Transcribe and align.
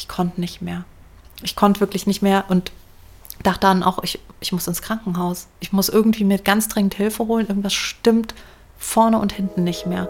Ich 0.00 0.08
konnte 0.08 0.40
nicht 0.40 0.62
mehr. 0.62 0.86
Ich 1.42 1.56
konnte 1.56 1.80
wirklich 1.80 2.06
nicht 2.06 2.22
mehr 2.22 2.46
und 2.48 2.72
dachte 3.42 3.60
dann 3.60 3.82
auch, 3.82 4.02
ich, 4.02 4.18
ich 4.40 4.50
muss 4.50 4.66
ins 4.66 4.80
Krankenhaus. 4.80 5.46
Ich 5.60 5.74
muss 5.74 5.90
irgendwie 5.90 6.24
mir 6.24 6.38
ganz 6.38 6.68
dringend 6.68 6.94
Hilfe 6.94 7.26
holen. 7.26 7.48
Irgendwas 7.48 7.74
stimmt 7.74 8.34
vorne 8.78 9.18
und 9.18 9.34
hinten 9.34 9.62
nicht 9.62 9.84
mehr. 9.84 10.08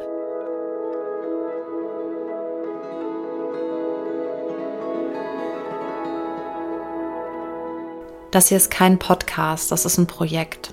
Das 8.30 8.46
hier 8.46 8.58
ist 8.58 8.70
kein 8.70 9.00
Podcast, 9.00 9.72
das 9.72 9.84
ist 9.84 9.98
ein 9.98 10.06
Projekt. 10.06 10.72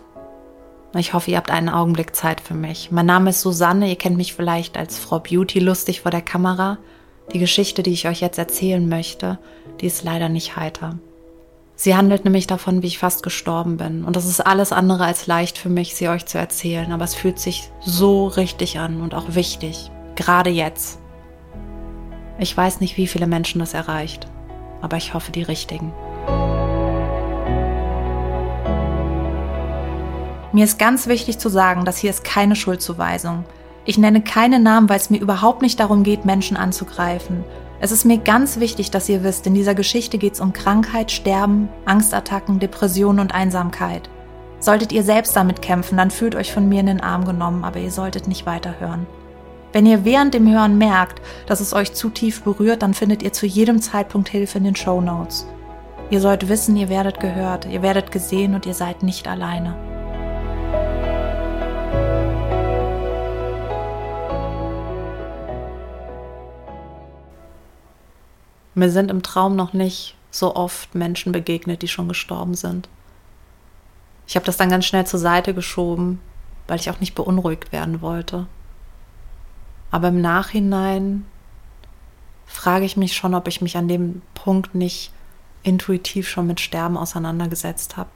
Ich 0.96 1.14
hoffe, 1.14 1.32
ihr 1.32 1.38
habt 1.38 1.50
einen 1.50 1.70
Augenblick 1.70 2.16
Zeit 2.16 2.40
für 2.40 2.54
mich. 2.54 2.92
Mein 2.92 3.08
Name 3.08 3.32
ist 3.32 3.42
Susanne, 3.42 3.90
ihr 3.90 3.96
kennt 3.96 4.16
mich 4.16 4.36
vielleicht 4.36 4.78
als 4.78 5.00
Frau 5.00 5.18
Beauty 5.18 5.58
lustig 5.58 6.02
vor 6.02 6.12
der 6.12 6.22
Kamera. 6.22 6.78
Die 7.34 7.40
Geschichte, 7.40 7.84
die 7.84 7.92
ich 7.92 8.08
euch 8.08 8.22
jetzt 8.22 8.38
erzählen 8.38 8.88
möchte, 8.88 9.38
die 9.82 9.88
ist 9.88 10.04
leider 10.04 10.30
nicht 10.30 10.56
heiter. 10.56 10.98
Sie 11.76 11.96
handelt 11.96 12.24
nämlich 12.24 12.48
davon, 12.48 12.82
wie 12.82 12.88
ich 12.88 12.98
fast 12.98 13.22
gestorben 13.22 13.78
bin. 13.78 14.04
Und 14.06 14.16
das 14.16 14.26
ist 14.26 14.40
alles 14.40 14.72
andere 14.72 15.06
als 15.06 15.28
leicht 15.28 15.58
für 15.58 15.70
mich, 15.70 15.94
sie 15.94 16.08
euch 16.08 16.26
zu 16.26 16.38
erzählen. 16.38 16.92
Aber 16.92 17.04
es 17.04 17.16
fühlt 17.16 17.38
sich 17.38 17.70
so 17.82 18.28
richtig 18.28 18.80
an 18.80 19.02
und 19.02 19.14
auch 19.14 19.36
wichtig. 19.36 19.92
Gerade 20.16 20.50
jetzt. 20.50 21.00
Ich 22.40 22.56
weiß 22.56 22.80
nicht, 22.80 22.98
wie 22.98 23.08
viele 23.08 23.28
Menschen 23.28 23.60
das 23.60 23.74
erreicht. 23.74 24.28
Aber 24.82 24.98
ich 24.98 25.14
hoffe, 25.14 25.32
die 25.32 25.44
richtigen. 25.44 25.94
Mir 30.54 30.64
ist 30.64 30.80
ganz 30.80 31.08
wichtig 31.08 31.38
zu 31.38 31.50
sagen, 31.50 31.84
dass 31.84 31.98
hier 31.98 32.10
ist 32.10 32.24
keine 32.24 32.56
Schuldzuweisung. 32.56 33.44
Ich 33.90 33.98
nenne 33.98 34.20
keine 34.20 34.60
Namen, 34.60 34.90
weil 34.90 34.98
es 34.98 35.10
mir 35.10 35.22
überhaupt 35.22 35.62
nicht 35.62 35.80
darum 35.80 36.04
geht, 36.04 36.26
Menschen 36.26 36.58
anzugreifen. 36.58 37.46
Es 37.80 37.94
ist 37.94 38.04
mir 38.04 38.18
ganz 38.18 38.60
wichtig, 38.60 38.92
dass 38.92 39.08
ihr 39.08 39.24
wisst, 39.24 39.48
in 39.48 39.54
dieser 39.54 39.76
Geschichte 39.76 40.18
geht 40.18 40.34
es 40.34 40.42
um 40.42 40.52
Krankheit, 40.52 41.10
Sterben, 41.10 41.70
Angstattacken, 41.86 42.60
Depressionen 42.60 43.22
und 43.22 43.34
Einsamkeit. 43.34 44.10
Solltet 44.60 44.92
ihr 44.92 45.04
selbst 45.04 45.38
damit 45.38 45.62
kämpfen, 45.62 45.98
dann 45.98 46.12
fühlt 46.12 46.36
euch 46.36 46.52
von 46.52 46.68
mir 46.68 46.82
in 46.82 46.88
den 46.88 47.00
Arm 47.00 47.24
genommen, 47.24 47.64
aber 47.64 47.80
ihr 47.80 47.92
solltet 47.92 48.28
nicht 48.28 48.46
weiterhören. 48.46 49.08
Wenn 49.72 49.86
ihr 49.86 50.04
während 50.04 50.34
dem 50.34 50.52
Hören 50.52 50.78
merkt, 50.78 51.22
dass 51.46 51.62
es 51.62 51.72
euch 51.72 51.94
zu 51.94 52.10
tief 52.10 52.44
berührt, 52.44 52.82
dann 52.82 52.94
findet 52.94 53.24
ihr 53.24 53.32
zu 53.32 53.46
jedem 53.46 53.80
Zeitpunkt 53.80 54.28
Hilfe 54.28 54.58
in 54.58 54.66
den 54.66 54.76
Show 54.76 55.00
Notes. 55.00 55.48
Ihr 56.10 56.20
sollt 56.20 56.50
wissen, 56.50 56.76
ihr 56.76 56.90
werdet 56.90 57.22
gehört, 57.22 57.66
ihr 57.66 57.82
werdet 57.82 58.12
gesehen 58.12 58.54
und 58.54 58.66
ihr 58.66 58.74
seid 58.74 59.02
nicht 59.02 59.30
alleine. 59.30 59.97
Mir 68.78 68.92
sind 68.92 69.10
im 69.10 69.24
Traum 69.24 69.56
noch 69.56 69.74
nicht 69.74 70.16
so 70.30 70.56
oft 70.56 70.94
Menschen 70.94 71.32
begegnet, 71.32 71.82
die 71.82 71.88
schon 71.88 72.08
gestorben 72.08 72.54
sind. 72.54 72.88
Ich 74.28 74.36
habe 74.36 74.46
das 74.46 74.58
dann 74.58 74.70
ganz 74.70 74.86
schnell 74.86 75.08
zur 75.08 75.20
Seite 75.20 75.56
geschoben, 75.56 76.22
weil 76.68 76.80
ich 76.80 76.92
auch 76.92 77.00
nicht 77.00 77.16
beunruhigt 77.16 77.72
werden 77.72 78.02
wollte. 78.02 78.46
Aber 79.90 80.10
im 80.10 80.22
Nachhinein 80.22 81.26
frage 82.46 82.86
ich 82.86 82.98
mich 82.98 83.16
schon, 83.16 83.34
ob 83.34 83.48
ich 83.48 83.62
mich 83.62 83.78
an 83.78 83.88
dem 83.88 84.22
Punkt 84.36 84.76
nicht 84.76 85.12
intuitiv 85.64 86.30
schon 86.30 86.46
mit 86.46 86.60
Sterben 86.60 86.98
auseinandergesetzt 86.98 87.98
habe. 87.98 88.12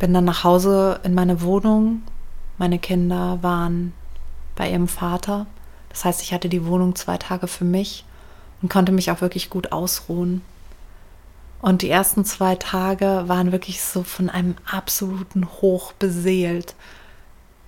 Bin 0.00 0.12
dann 0.12 0.24
nach 0.24 0.42
Hause 0.42 0.98
in 1.04 1.14
meine 1.14 1.40
Wohnung. 1.42 2.02
Meine 2.58 2.80
Kinder 2.80 3.38
waren 3.42 3.92
bei 4.56 4.72
ihrem 4.72 4.88
Vater. 4.88 5.46
Das 5.90 6.04
heißt, 6.04 6.20
ich 6.22 6.32
hatte 6.32 6.48
die 6.48 6.66
Wohnung 6.66 6.96
zwei 6.96 7.16
Tage 7.16 7.46
für 7.46 7.64
mich 7.64 8.04
und 8.62 8.70
konnte 8.70 8.92
mich 8.92 9.10
auch 9.10 9.20
wirklich 9.20 9.50
gut 9.50 9.72
ausruhen. 9.72 10.42
Und 11.62 11.82
die 11.82 11.90
ersten 11.90 12.24
zwei 12.24 12.54
Tage 12.54 13.24
waren 13.26 13.52
wirklich 13.52 13.82
so 13.82 14.02
von 14.02 14.30
einem 14.30 14.56
absoluten 14.70 15.46
Hoch 15.60 15.92
beseelt. 15.92 16.74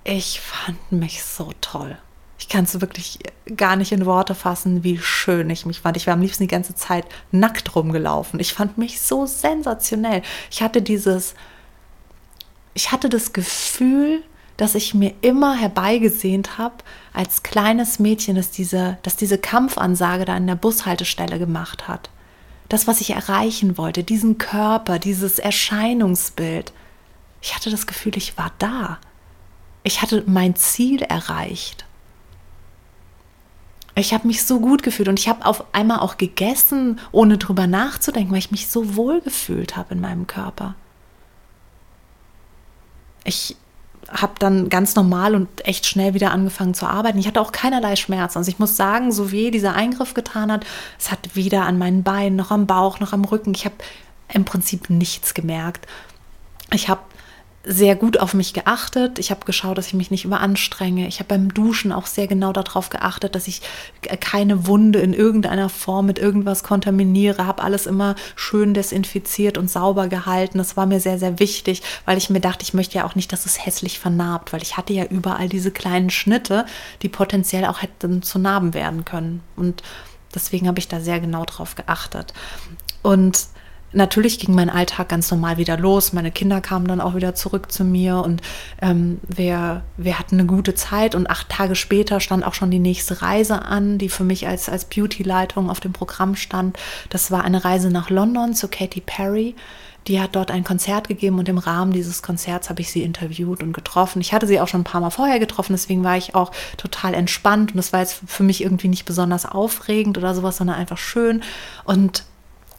Ich 0.03 0.41
fand 0.41 0.91
mich 0.91 1.23
so 1.23 1.51
toll. 1.61 1.97
Ich 2.39 2.49
kann 2.49 2.65
es 2.65 2.81
wirklich 2.81 3.19
gar 3.55 3.75
nicht 3.75 3.91
in 3.91 4.05
Worte 4.05 4.35
fassen, 4.35 4.83
wie 4.83 4.97
schön 4.97 5.49
ich 5.49 5.65
mich 5.65 5.79
fand. 5.79 5.95
Ich 5.95 6.07
war 6.07 6.15
am 6.15 6.21
liebsten 6.21 6.43
die 6.43 6.47
ganze 6.47 6.75
Zeit 6.75 7.05
nackt 7.31 7.75
rumgelaufen. 7.75 8.39
Ich 8.39 8.53
fand 8.53 8.77
mich 8.77 8.99
so 8.99 9.25
sensationell. 9.25 10.23
Ich 10.51 10.61
hatte 10.61 10.81
dieses, 10.81 11.35
ich 12.73 12.91
hatte 12.91 13.09
das 13.09 13.31
Gefühl, 13.31 14.23
dass 14.63 14.75
ich 14.75 14.93
mir 14.93 15.13
immer 15.19 15.57
herbeigesehnt 15.57 16.57
habe, 16.57 16.75
als 17.11 17.43
kleines 17.43 17.99
Mädchen, 17.99 18.37
dass 18.37 18.49
diese, 18.49 18.97
dass 19.03 19.17
diese 19.17 19.37
Kampfansage 19.37 20.23
da 20.23 20.35
an 20.35 20.47
der 20.47 20.55
Bushaltestelle 20.55 21.37
gemacht 21.37 21.89
hat. 21.89 22.09
Das, 22.69 22.87
was 22.87 23.01
ich 23.01 23.09
erreichen 23.09 23.77
wollte, 23.77 24.05
diesen 24.05 24.37
Körper, 24.37 24.99
dieses 24.99 25.37
Erscheinungsbild. 25.37 26.71
Ich 27.41 27.53
hatte 27.55 27.71
das 27.71 27.87
Gefühl, 27.87 28.15
ich 28.15 28.37
war 28.37 28.53
da. 28.57 28.99
Ich 29.83 30.01
hatte 30.01 30.23
mein 30.27 30.55
Ziel 30.55 31.01
erreicht. 31.01 31.83
Ich 33.95 34.13
habe 34.13 34.27
mich 34.27 34.45
so 34.45 34.61
gut 34.61 34.81
gefühlt 34.81 35.09
und 35.09 35.19
ich 35.19 35.27
habe 35.27 35.45
auf 35.45 35.75
einmal 35.75 35.99
auch 35.99 36.15
gegessen, 36.15 37.01
ohne 37.11 37.37
drüber 37.37 37.67
nachzudenken, 37.67 38.31
weil 38.31 38.39
ich 38.39 38.51
mich 38.51 38.69
so 38.69 38.95
wohl 38.95 39.19
gefühlt 39.19 39.75
habe 39.75 39.95
in 39.95 39.99
meinem 39.99 40.25
Körper. 40.25 40.75
Ich 43.25 43.57
habe 44.09 44.33
dann 44.39 44.69
ganz 44.69 44.95
normal 44.95 45.35
und 45.35 45.65
echt 45.65 45.85
schnell 45.85 46.13
wieder 46.13 46.31
angefangen 46.31 46.73
zu 46.73 46.85
arbeiten. 46.85 47.17
Ich 47.17 47.27
hatte 47.27 47.41
auch 47.41 47.51
keinerlei 47.51 47.95
Schmerzen. 47.95 48.37
Also 48.37 48.49
ich 48.49 48.59
muss 48.59 48.75
sagen, 48.75 49.11
so 49.11 49.31
wie 49.31 49.51
dieser 49.51 49.75
Eingriff 49.75 50.13
getan 50.13 50.51
hat, 50.51 50.65
es 50.99 51.11
hat 51.11 51.19
weder 51.35 51.63
an 51.63 51.77
meinen 51.77 52.03
Beinen 52.03 52.35
noch 52.35 52.51
am 52.51 52.67
Bauch 52.67 52.99
noch 52.99 53.13
am 53.13 53.25
Rücken. 53.25 53.53
Ich 53.53 53.65
habe 53.65 53.75
im 54.31 54.45
Prinzip 54.45 54.89
nichts 54.89 55.33
gemerkt. 55.33 55.87
Ich 56.71 56.89
habe 56.89 57.01
sehr 57.65 57.95
gut 57.95 58.19
auf 58.19 58.33
mich 58.33 58.53
geachtet. 58.53 59.19
Ich 59.19 59.31
habe 59.31 59.45
geschaut, 59.45 59.77
dass 59.77 59.87
ich 59.87 59.93
mich 59.93 60.11
nicht 60.11 60.25
überanstrenge. 60.25 61.07
Ich 61.07 61.19
habe 61.19 61.29
beim 61.29 61.53
Duschen 61.53 61.93
auch 61.93 62.07
sehr 62.07 62.27
genau 62.27 62.51
darauf 62.51 62.89
geachtet, 62.89 63.35
dass 63.35 63.47
ich 63.47 63.61
keine 64.19 64.67
Wunde 64.67 64.99
in 64.99 65.13
irgendeiner 65.13 65.69
Form 65.69 66.05
mit 66.07 66.19
irgendwas 66.19 66.63
kontaminiere. 66.63 67.47
Habe 67.47 67.63
alles 67.63 67.85
immer 67.85 68.15
schön 68.35 68.73
desinfiziert 68.73 69.57
und 69.57 69.71
sauber 69.71 70.09
gehalten. 70.09 70.57
Das 70.57 70.75
war 70.75 70.85
mir 70.85 70.99
sehr, 70.99 71.17
sehr 71.17 71.39
wichtig, 71.39 71.81
weil 72.05 72.17
ich 72.17 72.29
mir 72.29 72.41
dachte, 72.41 72.63
ich 72.63 72.73
möchte 72.73 72.97
ja 72.97 73.05
auch 73.05 73.15
nicht, 73.15 73.31
dass 73.31 73.45
es 73.45 73.65
hässlich 73.65 73.97
vernarbt, 73.97 74.51
weil 74.51 74.61
ich 74.61 74.75
hatte 74.75 74.91
ja 74.91 75.05
überall 75.05 75.47
diese 75.47 75.71
kleinen 75.71 76.09
Schnitte, 76.09 76.65
die 77.01 77.09
potenziell 77.09 77.63
auch 77.65 77.81
hätten 77.81 78.21
zu 78.23 78.39
Narben 78.39 78.73
werden 78.73 79.05
können. 79.05 79.41
Und 79.55 79.83
deswegen 80.35 80.67
habe 80.67 80.79
ich 80.79 80.89
da 80.89 80.99
sehr 80.99 81.21
genau 81.21 81.45
drauf 81.45 81.75
geachtet. 81.75 82.33
Und 83.03 83.47
natürlich 83.93 84.39
ging 84.39 84.55
mein 84.55 84.69
Alltag 84.69 85.09
ganz 85.09 85.29
normal 85.31 85.57
wieder 85.57 85.77
los. 85.77 86.13
Meine 86.13 86.31
Kinder 86.31 86.61
kamen 86.61 86.87
dann 86.87 87.01
auch 87.01 87.15
wieder 87.15 87.35
zurück 87.35 87.71
zu 87.71 87.83
mir 87.83 88.17
und 88.17 88.41
ähm, 88.81 89.19
wir, 89.27 89.83
wir 89.97 90.19
hatten 90.19 90.39
eine 90.39 90.47
gute 90.47 90.75
Zeit. 90.75 91.15
Und 91.15 91.29
acht 91.29 91.49
Tage 91.49 91.75
später 91.75 92.19
stand 92.19 92.45
auch 92.45 92.53
schon 92.53 92.71
die 92.71 92.79
nächste 92.79 93.21
Reise 93.21 93.63
an, 93.63 93.97
die 93.97 94.09
für 94.09 94.23
mich 94.23 94.47
als, 94.47 94.69
als 94.69 94.85
Beauty-Leitung 94.85 95.69
auf 95.69 95.79
dem 95.79 95.93
Programm 95.93 96.35
stand. 96.35 96.77
Das 97.09 97.31
war 97.31 97.43
eine 97.43 97.63
Reise 97.63 97.89
nach 97.89 98.09
London 98.09 98.53
zu 98.53 98.67
Katy 98.67 99.01
Perry. 99.01 99.55
Die 100.07 100.19
hat 100.19 100.35
dort 100.35 100.51
ein 100.51 100.65
Konzert 100.65 101.07
gegeben 101.07 101.39
und 101.39 101.47
im 101.47 101.57
Rahmen 101.57 101.93
dieses 101.93 102.21
Konzerts 102.21 102.69
habe 102.69 102.81
ich 102.81 102.91
sie 102.91 103.03
interviewt 103.03 103.63
und 103.63 103.71
getroffen. 103.71 104.19
Ich 104.19 104.33
hatte 104.33 104.47
sie 104.47 104.59
auch 104.59 104.67
schon 104.67 104.81
ein 104.81 104.85
paar 104.85 104.99
Mal 104.99 105.11
vorher 105.11 105.39
getroffen, 105.39 105.73
deswegen 105.73 106.03
war 106.03 106.17
ich 106.17 106.35
auch 106.35 106.51
total 106.75 107.13
entspannt 107.13 107.71
und 107.71 107.77
das 107.77 107.93
war 107.93 108.01
jetzt 108.01 108.19
für 108.27 108.43
mich 108.43 108.61
irgendwie 108.61 108.89
nicht 108.89 109.05
besonders 109.05 109.45
aufregend 109.45 110.17
oder 110.17 110.35
sowas, 110.35 110.57
sondern 110.57 110.75
einfach 110.75 110.97
schön. 110.97 111.41
Und 111.85 112.25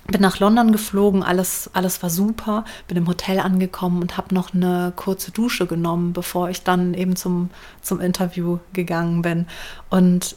bin 0.06 0.20
nach 0.20 0.38
London 0.38 0.72
geflogen, 0.72 1.22
alles, 1.22 1.70
alles 1.72 2.02
war 2.02 2.10
super, 2.10 2.64
bin 2.88 2.96
im 2.96 3.08
Hotel 3.08 3.40
angekommen 3.40 4.02
und 4.02 4.16
habe 4.16 4.34
noch 4.34 4.52
eine 4.52 4.92
kurze 4.96 5.30
Dusche 5.30 5.66
genommen, 5.66 6.12
bevor 6.12 6.50
ich 6.50 6.62
dann 6.62 6.94
eben 6.94 7.16
zum, 7.16 7.50
zum 7.80 8.00
Interview 8.00 8.58
gegangen 8.72 9.22
bin. 9.22 9.46
Und 9.88 10.36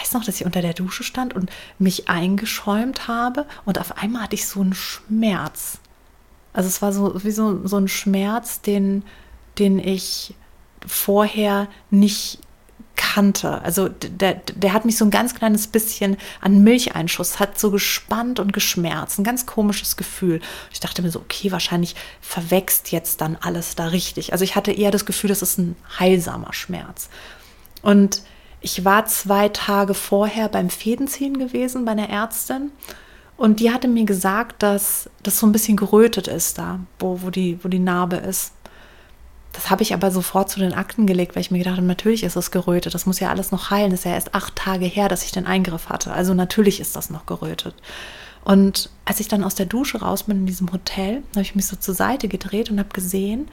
weiß 0.00 0.14
noch, 0.14 0.24
dass 0.24 0.36
ich 0.36 0.46
unter 0.46 0.62
der 0.62 0.74
Dusche 0.74 1.02
stand 1.02 1.34
und 1.34 1.50
mich 1.78 2.08
eingeschäumt 2.08 3.08
habe 3.08 3.46
und 3.64 3.78
auf 3.80 3.98
einmal 3.98 4.22
hatte 4.22 4.34
ich 4.34 4.46
so 4.46 4.60
einen 4.60 4.74
Schmerz. 4.74 5.78
Also 6.52 6.68
es 6.68 6.82
war 6.82 6.92
so 6.92 7.24
wie 7.24 7.30
so, 7.30 7.66
so 7.66 7.76
ein 7.76 7.88
Schmerz, 7.88 8.60
den, 8.60 9.04
den 9.58 9.78
ich 9.78 10.34
vorher 10.86 11.68
nicht 11.90 12.38
kannte. 13.12 13.60
Also 13.62 13.88
der, 13.88 14.34
der 14.54 14.72
hat 14.72 14.84
mich 14.84 14.96
so 14.96 15.04
ein 15.04 15.10
ganz 15.10 15.34
kleines 15.34 15.66
bisschen 15.66 16.16
an 16.40 16.62
Milcheinschuss, 16.62 17.38
hat 17.38 17.58
so 17.58 17.70
gespannt 17.70 18.40
und 18.40 18.52
geschmerzt. 18.52 19.18
Ein 19.18 19.24
ganz 19.24 19.44
komisches 19.44 19.96
Gefühl. 19.96 20.40
Ich 20.72 20.80
dachte 20.80 21.02
mir 21.02 21.10
so, 21.10 21.20
okay, 21.20 21.52
wahrscheinlich 21.52 21.94
verwächst 22.20 22.90
jetzt 22.90 23.20
dann 23.20 23.36
alles 23.40 23.74
da 23.74 23.86
richtig. 23.86 24.32
Also 24.32 24.44
ich 24.44 24.56
hatte 24.56 24.72
eher 24.72 24.90
das 24.90 25.04
Gefühl, 25.04 25.28
das 25.28 25.42
ist 25.42 25.58
ein 25.58 25.76
heilsamer 25.98 26.52
Schmerz. 26.52 27.10
Und 27.82 28.22
ich 28.60 28.84
war 28.84 29.06
zwei 29.06 29.48
Tage 29.48 29.92
vorher 29.94 30.48
beim 30.48 30.70
Fädenziehen 30.70 31.38
gewesen 31.38 31.84
bei 31.84 31.92
einer 31.92 32.08
Ärztin. 32.08 32.70
Und 33.36 33.60
die 33.60 33.72
hatte 33.72 33.88
mir 33.88 34.04
gesagt, 34.04 34.62
dass 34.62 35.10
das 35.22 35.38
so 35.38 35.46
ein 35.46 35.52
bisschen 35.52 35.76
gerötet 35.76 36.28
ist 36.28 36.58
da, 36.58 36.80
wo, 36.98 37.20
wo, 37.22 37.30
die, 37.30 37.58
wo 37.62 37.68
die 37.68 37.80
Narbe 37.80 38.16
ist. 38.16 38.52
Das 39.52 39.70
habe 39.70 39.82
ich 39.82 39.92
aber 39.92 40.10
sofort 40.10 40.48
zu 40.48 40.60
den 40.60 40.72
Akten 40.72 41.06
gelegt, 41.06 41.36
weil 41.36 41.42
ich 41.42 41.50
mir 41.50 41.58
gedacht 41.58 41.76
habe, 41.76 41.86
natürlich 41.86 42.24
ist 42.24 42.36
es 42.36 42.50
gerötet. 42.50 42.94
Das 42.94 43.04
muss 43.04 43.20
ja 43.20 43.28
alles 43.28 43.52
noch 43.52 43.70
heilen. 43.70 43.90
Das 43.90 44.00
ist 44.00 44.04
ja 44.06 44.12
erst 44.12 44.34
acht 44.34 44.56
Tage 44.56 44.86
her, 44.86 45.08
dass 45.08 45.24
ich 45.24 45.32
den 45.32 45.46
Eingriff 45.46 45.90
hatte. 45.90 46.12
Also 46.12 46.32
natürlich 46.32 46.80
ist 46.80 46.96
das 46.96 47.10
noch 47.10 47.26
gerötet. 47.26 47.74
Und 48.44 48.90
als 49.04 49.20
ich 49.20 49.28
dann 49.28 49.44
aus 49.44 49.54
der 49.54 49.66
Dusche 49.66 50.00
raus 50.00 50.24
bin 50.24 50.38
in 50.38 50.46
diesem 50.46 50.72
Hotel, 50.72 51.22
habe 51.32 51.42
ich 51.42 51.54
mich 51.54 51.66
so 51.66 51.76
zur 51.76 51.94
Seite 51.94 52.28
gedreht 52.28 52.70
und 52.70 52.78
habe 52.78 52.88
gesehen, 52.88 53.48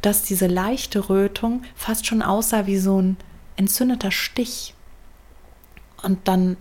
dass 0.00 0.22
diese 0.22 0.46
leichte 0.46 1.08
Rötung 1.08 1.62
fast 1.74 2.06
schon 2.06 2.22
aussah 2.22 2.66
wie 2.66 2.78
so 2.78 3.00
ein 3.00 3.16
entzündeter 3.56 4.10
Stich. 4.10 4.74
Und 6.02 6.26
dann 6.26 6.56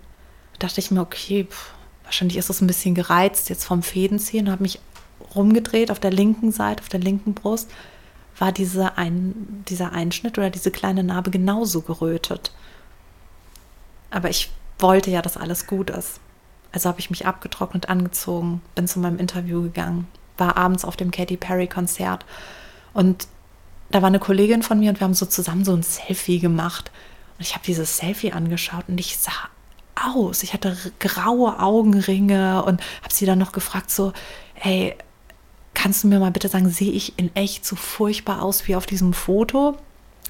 dachte 0.59 0.79
ich 0.79 0.91
mir, 0.91 1.01
okay, 1.01 1.45
pff, 1.49 1.71
wahrscheinlich 2.03 2.37
ist 2.37 2.49
das 2.49 2.61
ein 2.61 2.67
bisschen 2.67 2.95
gereizt 2.95 3.49
jetzt 3.49 3.65
vom 3.65 3.81
Fädenziehen 3.81 4.47
und 4.47 4.51
habe 4.51 4.63
mich 4.63 4.79
rumgedreht 5.35 5.89
auf 5.89 5.99
der 5.99 6.11
linken 6.11 6.51
Seite, 6.51 6.83
auf 6.83 6.89
der 6.89 6.99
linken 6.99 7.33
Brust, 7.33 7.71
war 8.37 8.51
diese 8.51 8.97
ein, 8.97 9.63
dieser 9.67 9.91
Einschnitt 9.91 10.37
oder 10.37 10.49
diese 10.49 10.71
kleine 10.71 11.03
Narbe 11.03 11.31
genauso 11.31 11.81
gerötet. 11.81 12.51
Aber 14.09 14.29
ich 14.29 14.51
wollte 14.79 15.11
ja, 15.11 15.21
dass 15.21 15.37
alles 15.37 15.67
gut 15.67 15.89
ist. 15.89 16.19
Also 16.71 16.89
habe 16.89 16.99
ich 16.99 17.09
mich 17.09 17.25
abgetrocknet 17.25 17.89
angezogen, 17.89 18.61
bin 18.75 18.87
zu 18.87 18.99
meinem 18.99 19.19
Interview 19.19 19.61
gegangen, 19.61 20.07
war 20.37 20.57
abends 20.57 20.85
auf 20.85 20.95
dem 20.95 21.11
Katy 21.11 21.37
Perry 21.37 21.67
Konzert 21.67 22.25
und 22.93 23.27
da 23.91 24.01
war 24.01 24.07
eine 24.07 24.19
Kollegin 24.19 24.63
von 24.63 24.79
mir 24.79 24.89
und 24.89 24.99
wir 24.99 25.05
haben 25.05 25.13
so 25.13 25.27
zusammen 25.27 25.63
so 25.63 25.73
ein 25.73 25.83
Selfie 25.83 26.39
gemacht. 26.39 26.91
Und 27.37 27.45
ich 27.45 27.53
habe 27.53 27.63
dieses 27.63 27.97
Selfie 27.97 28.31
angeschaut 28.31 28.85
und 28.87 28.99
ich 28.99 29.17
sah 29.17 29.31
aus. 29.95 30.41
Ich 30.41 30.53
hatte 30.53 30.75
graue 30.99 31.59
Augenringe 31.59 32.63
und 32.63 32.81
habe 33.03 33.13
sie 33.13 33.27
dann 33.27 33.37
noch 33.37 33.51
gefragt 33.51 33.91
so, 33.91 34.11
hey, 34.55 34.95
kannst 35.83 36.01
du 36.01 36.07
mir 36.07 36.19
mal 36.19 36.31
bitte 36.31 36.47
sagen, 36.47 36.69
sehe 36.69 36.93
ich 36.93 37.19
in 37.19 37.35
echt 37.35 37.65
so 37.65 37.75
furchtbar 37.75 38.41
aus 38.41 38.69
wie 38.69 38.75
auf 38.77 38.85
diesem 38.85 39.11
Foto? 39.11 39.77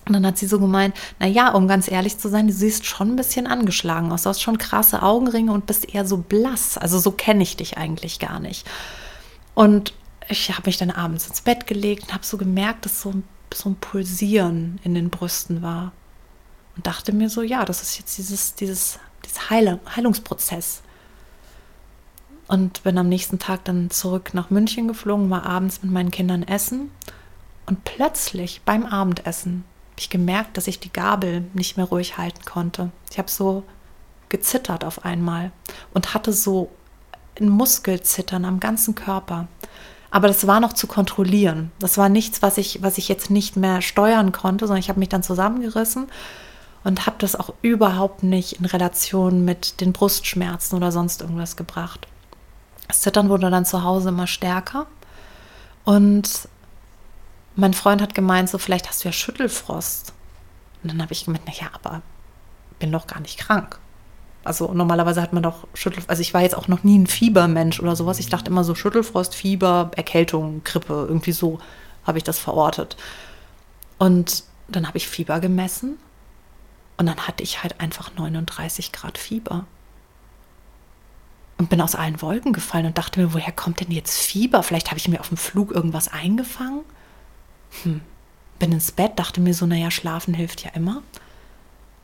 Und 0.08 0.14
dann 0.14 0.26
hat 0.26 0.40
sie 0.40 0.48
so 0.48 0.60
gemeint, 0.60 0.96
naja, 1.20 1.54
um 1.54 1.68
ganz 1.68 1.88
ehrlich 1.88 2.18
zu 2.18 2.28
sein, 2.28 2.48
du 2.48 2.54
siehst 2.54 2.88
schon 2.88 3.12
ein 3.12 3.16
bisschen 3.16 3.46
angeschlagen 3.46 4.12
aus. 4.12 4.24
Du 4.24 4.30
hast 4.30 4.42
schon 4.42 4.58
krasse 4.58 5.04
Augenringe 5.04 5.54
und 5.54 5.68
bist 5.68 5.94
eher 5.94 6.08
so 6.08 6.18
blass. 6.18 6.80
Also 6.80 6.98
so 6.98 7.12
kenne 7.12 7.44
ich 7.44 7.56
dich 7.56 7.78
eigentlich 7.78 8.18
gar 8.18 8.40
nicht. 8.40 8.68
Und 9.54 9.94
ich 10.28 10.50
habe 10.50 10.64
mich 10.66 10.78
dann 10.78 10.90
abends 10.90 11.28
ins 11.28 11.42
Bett 11.42 11.68
gelegt 11.68 12.06
und 12.08 12.14
habe 12.16 12.26
so 12.26 12.38
gemerkt, 12.38 12.86
dass 12.86 13.02
so 13.04 13.12
ein 13.12 13.24
so 13.54 13.70
ein 13.70 13.76
Pulsieren 13.76 14.80
in 14.84 14.96
den 14.96 15.12
Brüsten 15.12 15.62
war. 15.62 15.92
Und 16.76 16.88
dachte 16.88 17.14
mir 17.14 17.30
so, 17.30 17.44
ja, 17.44 17.64
das 17.64 17.84
ist 17.84 18.00
jetzt 18.00 18.18
dieses, 18.18 18.56
dieses, 18.56 18.98
dieses 19.24 19.52
Heil 19.52 19.80
Heilungsprozess. 19.96 20.82
Und 22.48 22.84
bin 22.84 22.98
am 22.98 23.10
nächsten 23.10 23.40
Tag 23.40 23.64
dann 23.66 23.90
zurück 23.90 24.34
nach 24.34 24.50
München 24.50 24.88
geflogen, 24.88 25.30
war 25.30 25.46
abends 25.46 25.82
mit 25.82 25.92
meinen 25.92 26.12
Kindern 26.12 26.44
essen. 26.44 26.92
Und 27.66 27.84
plötzlich 27.86 28.62
beim 28.66 28.86
Abendessen 28.86 29.64
habe 29.92 30.02
ich 30.02 30.10
gemerkt, 30.10 30.58
dass 30.58 30.68
ich 30.68 30.80
die 30.80 30.92
Gabel 30.92 31.46
nicht 31.54 31.78
mehr 31.78 31.86
ruhig 31.86 32.18
halten 32.18 32.44
konnte. 32.46 32.92
Ich 33.12 33.18
habe 33.18 33.30
so 33.30 33.64
gezittert 34.30 34.84
auf 34.84 35.06
einmal 35.06 35.52
und 35.94 36.14
hatte 36.14 36.34
so 36.34 36.70
ein 37.40 37.50
Muskelzittern 37.50 38.46
am 38.46 38.60
ganzen 38.60 38.96
Körper. 38.96 39.48
Aber 40.12 40.28
das 40.28 40.46
war 40.46 40.60
noch 40.60 40.74
zu 40.74 40.88
kontrollieren. 40.88 41.72
Das 41.80 41.98
war 41.98 42.10
nichts, 42.10 42.42
was 42.42 42.58
ich, 42.58 42.84
was 42.84 42.98
ich 42.98 43.08
jetzt 43.08 43.30
nicht 43.32 43.56
mehr 43.56 43.82
steuern 43.82 44.32
konnte, 44.32 44.68
sondern 44.68 44.80
ich 44.80 44.90
habe 44.90 45.00
mich 45.00 45.10
dann 45.10 45.24
zusammengerissen 45.24 46.08
und 46.84 47.06
habe 47.06 47.16
das 47.20 47.36
auch 47.36 47.54
überhaupt 47.62 48.24
nicht 48.24 48.54
in 48.54 48.66
Relation 48.66 49.46
mit 49.46 49.82
den 49.82 49.94
Brustschmerzen 49.94 50.76
oder 50.76 50.92
sonst 50.92 51.22
irgendwas 51.22 51.56
gebracht. 51.56 52.08
Das 52.94 53.02
Zittern 53.02 53.30
wurde 53.30 53.50
dann 53.50 53.66
zu 53.66 53.84
Hause 53.84 54.10
immer 54.10 54.28
stärker 54.28 54.86
und 55.84 56.48
mein 57.56 57.74
Freund 57.74 58.04
hat 58.04 58.14
gemeint, 58.14 58.50
so 58.50 58.60
vielleicht 58.60 58.88
hast 58.88 59.04
du 59.04 59.08
ja 59.08 59.12
Schüttelfrost. 59.12 60.14
Und 60.84 60.92
dann 60.92 61.02
habe 61.02 61.12
ich 61.12 61.26
gemeint, 61.26 61.48
naja, 61.48 61.72
aber 61.74 62.04
bin 62.78 62.92
doch 62.92 63.08
gar 63.08 63.20
nicht 63.20 63.40
krank. 63.40 63.80
Also 64.44 64.72
normalerweise 64.74 65.24
hat 65.24 65.34
man 65.34 65.42
doch 65.42 65.66
Schüttel, 65.74 66.04
also 66.06 66.22
ich 66.22 66.36
war 66.36 66.42
jetzt 66.42 66.56
auch 66.56 66.68
noch 66.68 66.84
nie 66.84 67.00
ein 67.00 67.08
Fiebermensch 67.08 67.80
oder 67.80 67.96
sowas. 67.96 68.20
Ich 68.20 68.30
dachte 68.30 68.52
immer 68.52 68.64
so 68.64 68.76
Schüttelfrost, 68.76 69.34
Fieber, 69.34 69.90
Erkältung, 69.96 70.64
Grippe, 70.64 71.06
irgendwie 71.08 71.32
so 71.32 71.58
habe 72.06 72.20
ich 72.20 72.24
das 72.24 72.38
verortet. 72.38 72.96
Und 73.98 74.44
dann 74.68 74.88
habe 74.88 75.00
ich 75.00 75.08
Fieber 75.08 75.40
gemessen 75.40 75.98
und 76.98 77.08
dann 77.08 77.26
hatte 77.26 77.42
ich 77.42 77.64
halt 77.64 77.80
einfach 77.82 78.12
39 78.16 78.92
Grad 78.92 79.18
Fieber. 79.18 79.66
Und 81.64 81.70
bin 81.70 81.80
aus 81.80 81.96
allen 81.96 82.22
Wolken 82.22 82.52
gefallen 82.52 82.88
und 82.88 82.98
dachte 82.98 83.22
mir, 83.22 83.34
woher 83.34 83.54
kommt 83.54 83.80
denn 83.80 83.90
jetzt 83.90 84.22
Fieber? 84.22 84.64
Vielleicht 84.64 84.90
habe 84.90 84.98
ich 84.98 85.08
mir 85.08 85.22
auf 85.22 85.30
dem 85.30 85.38
Flug 85.38 85.72
irgendwas 85.72 86.10
eingefangen. 86.10 86.82
Hm. 87.84 88.02
Bin 88.60 88.74
ins 88.74 88.92
Bett, 88.92 89.14
dachte 89.16 89.40
mir 89.40 89.54
so, 89.54 89.66
naja, 89.66 89.90
schlafen 89.90 90.34
hilft 90.34 90.66
ja 90.66 90.72
immer. 90.72 91.04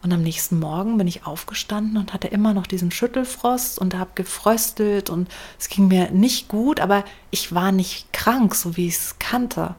Und 0.01 0.13
am 0.13 0.21
nächsten 0.21 0.59
Morgen 0.59 0.97
bin 0.97 1.07
ich 1.07 1.25
aufgestanden 1.25 1.97
und 1.97 2.13
hatte 2.13 2.29
immer 2.29 2.53
noch 2.53 2.67
diesen 2.67 2.89
Schüttelfrost 2.89 3.79
und 3.79 3.95
habe 3.95 4.11
gefröstelt 4.15 5.09
und 5.09 5.27
es 5.59 5.67
ging 5.67 5.89
mir 5.89 6.09
nicht 6.09 6.47
gut, 6.47 6.79
aber 6.79 7.03
ich 7.29 7.53
war 7.53 7.73
nicht 7.73 8.13
krank, 8.13 8.55
so 8.55 8.77
wie 8.77 8.87
ich 8.87 8.95
es 8.95 9.19
kannte. 9.19 9.75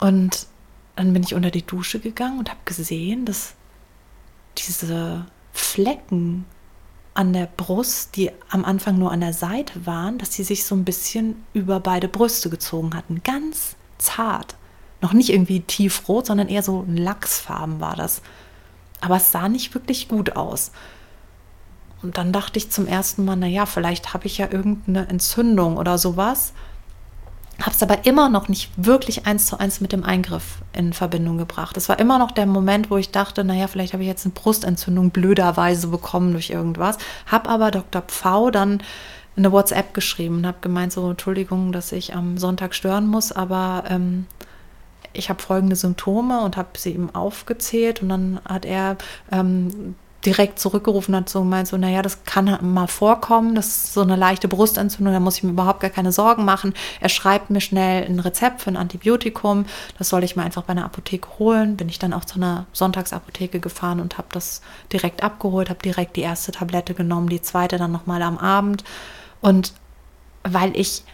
Und 0.00 0.48
dann 0.96 1.14
bin 1.14 1.22
ich 1.22 1.32
unter 1.32 1.50
die 1.50 1.64
Dusche 1.64 1.98
gegangen 1.98 2.40
und 2.40 2.50
habe 2.50 2.60
gesehen, 2.66 3.24
dass 3.24 3.54
diese 4.58 5.24
Flecken 5.54 6.44
an 7.14 7.32
der 7.32 7.46
Brust, 7.56 8.16
die 8.16 8.30
am 8.48 8.64
Anfang 8.64 8.98
nur 8.98 9.12
an 9.12 9.20
der 9.20 9.32
Seite 9.32 9.86
waren, 9.86 10.18
dass 10.18 10.32
sie 10.32 10.44
sich 10.44 10.64
so 10.64 10.74
ein 10.74 10.84
bisschen 10.84 11.44
über 11.52 11.80
beide 11.80 12.08
Brüste 12.08 12.48
gezogen 12.48 12.94
hatten. 12.94 13.22
Ganz 13.22 13.76
zart. 13.98 14.56
Noch 15.00 15.12
nicht 15.12 15.30
irgendwie 15.30 15.60
tiefrot, 15.60 16.26
sondern 16.26 16.48
eher 16.48 16.62
so 16.62 16.84
Lachsfarben 16.88 17.80
war 17.80 17.96
das. 17.96 18.22
Aber 19.00 19.16
es 19.16 19.32
sah 19.32 19.48
nicht 19.48 19.74
wirklich 19.74 20.08
gut 20.08 20.36
aus. 20.36 20.72
Und 22.02 22.18
dann 22.18 22.32
dachte 22.32 22.58
ich 22.58 22.70
zum 22.70 22.86
ersten 22.86 23.24
Mal, 23.24 23.36
naja, 23.36 23.66
vielleicht 23.66 24.14
habe 24.14 24.26
ich 24.26 24.38
ja 24.38 24.50
irgendeine 24.50 25.08
Entzündung 25.08 25.76
oder 25.76 25.98
sowas. 25.98 26.52
Habe 27.60 27.72
es 27.72 27.82
aber 27.82 28.06
immer 28.06 28.28
noch 28.28 28.48
nicht 28.48 28.70
wirklich 28.76 29.26
eins 29.26 29.46
zu 29.46 29.58
eins 29.58 29.80
mit 29.80 29.92
dem 29.92 30.04
Eingriff 30.04 30.62
in 30.72 30.92
Verbindung 30.92 31.38
gebracht. 31.38 31.76
Es 31.76 31.88
war 31.88 31.98
immer 31.98 32.18
noch 32.18 32.30
der 32.32 32.46
Moment, 32.46 32.90
wo 32.90 32.96
ich 32.96 33.10
dachte, 33.10 33.44
naja, 33.44 33.68
vielleicht 33.68 33.92
habe 33.92 34.02
ich 34.02 34.08
jetzt 34.08 34.24
eine 34.24 34.34
Brustentzündung 34.34 35.10
blöderweise 35.10 35.88
bekommen 35.88 36.32
durch 36.32 36.50
irgendwas. 36.50 36.98
Habe 37.26 37.50
aber 37.50 37.70
Dr. 37.70 38.02
Pfau 38.02 38.50
dann 38.50 38.82
eine 39.36 39.52
WhatsApp 39.52 39.94
geschrieben 39.94 40.38
und 40.38 40.46
habe 40.46 40.58
gemeint, 40.60 40.92
so 40.92 41.10
Entschuldigung, 41.10 41.72
dass 41.72 41.92
ich 41.92 42.14
am 42.14 42.36
Sonntag 42.36 42.74
stören 42.74 43.06
muss, 43.06 43.32
aber 43.32 43.84
ähm, 43.88 44.26
ich 45.12 45.28
habe 45.28 45.42
folgende 45.42 45.76
Symptome 45.76 46.40
und 46.40 46.56
habe 46.56 46.70
sie 46.76 46.92
ihm 46.92 47.14
aufgezählt 47.14 48.02
und 48.02 48.08
dann 48.08 48.40
hat 48.46 48.64
er 48.64 48.96
ähm, 49.30 49.94
direkt 50.24 50.58
zurückgerufen 50.58 51.16
hat 51.16 51.28
so 51.28 51.40
gemeint 51.40 51.66
so 51.66 51.76
naja 51.76 52.00
das 52.02 52.24
kann 52.24 52.58
mal 52.62 52.86
vorkommen 52.86 53.54
das 53.54 53.66
ist 53.68 53.94
so 53.94 54.02
eine 54.02 54.16
leichte 54.16 54.48
Brustentzündung 54.48 55.12
da 55.12 55.20
muss 55.20 55.38
ich 55.38 55.42
mir 55.42 55.50
überhaupt 55.50 55.80
gar 55.80 55.90
keine 55.90 56.12
Sorgen 56.12 56.44
machen. 56.44 56.74
Er 57.00 57.08
schreibt 57.08 57.50
mir 57.50 57.60
schnell 57.60 58.04
ein 58.04 58.20
Rezept 58.20 58.62
für 58.62 58.70
ein 58.70 58.76
Antibiotikum 58.76 59.66
das 59.98 60.08
soll 60.08 60.24
ich 60.24 60.36
mir 60.36 60.42
einfach 60.42 60.62
bei 60.62 60.72
einer 60.72 60.84
Apotheke 60.84 61.28
holen. 61.38 61.76
Bin 61.76 61.88
ich 61.88 61.98
dann 61.98 62.12
auch 62.12 62.24
zu 62.24 62.36
einer 62.36 62.66
Sonntagsapotheke 62.72 63.60
gefahren 63.60 64.00
und 64.00 64.18
habe 64.18 64.28
das 64.32 64.62
direkt 64.92 65.22
abgeholt 65.22 65.70
habe 65.70 65.82
direkt 65.82 66.16
die 66.16 66.22
erste 66.22 66.52
Tablette 66.52 66.94
genommen 66.94 67.28
die 67.28 67.42
zweite 67.42 67.78
dann 67.78 67.92
noch 67.92 68.06
mal 68.06 68.22
am 68.22 68.38
Abend. 68.38 68.84
Und 69.40 69.72
weil 70.44 70.76
ich 70.76 71.04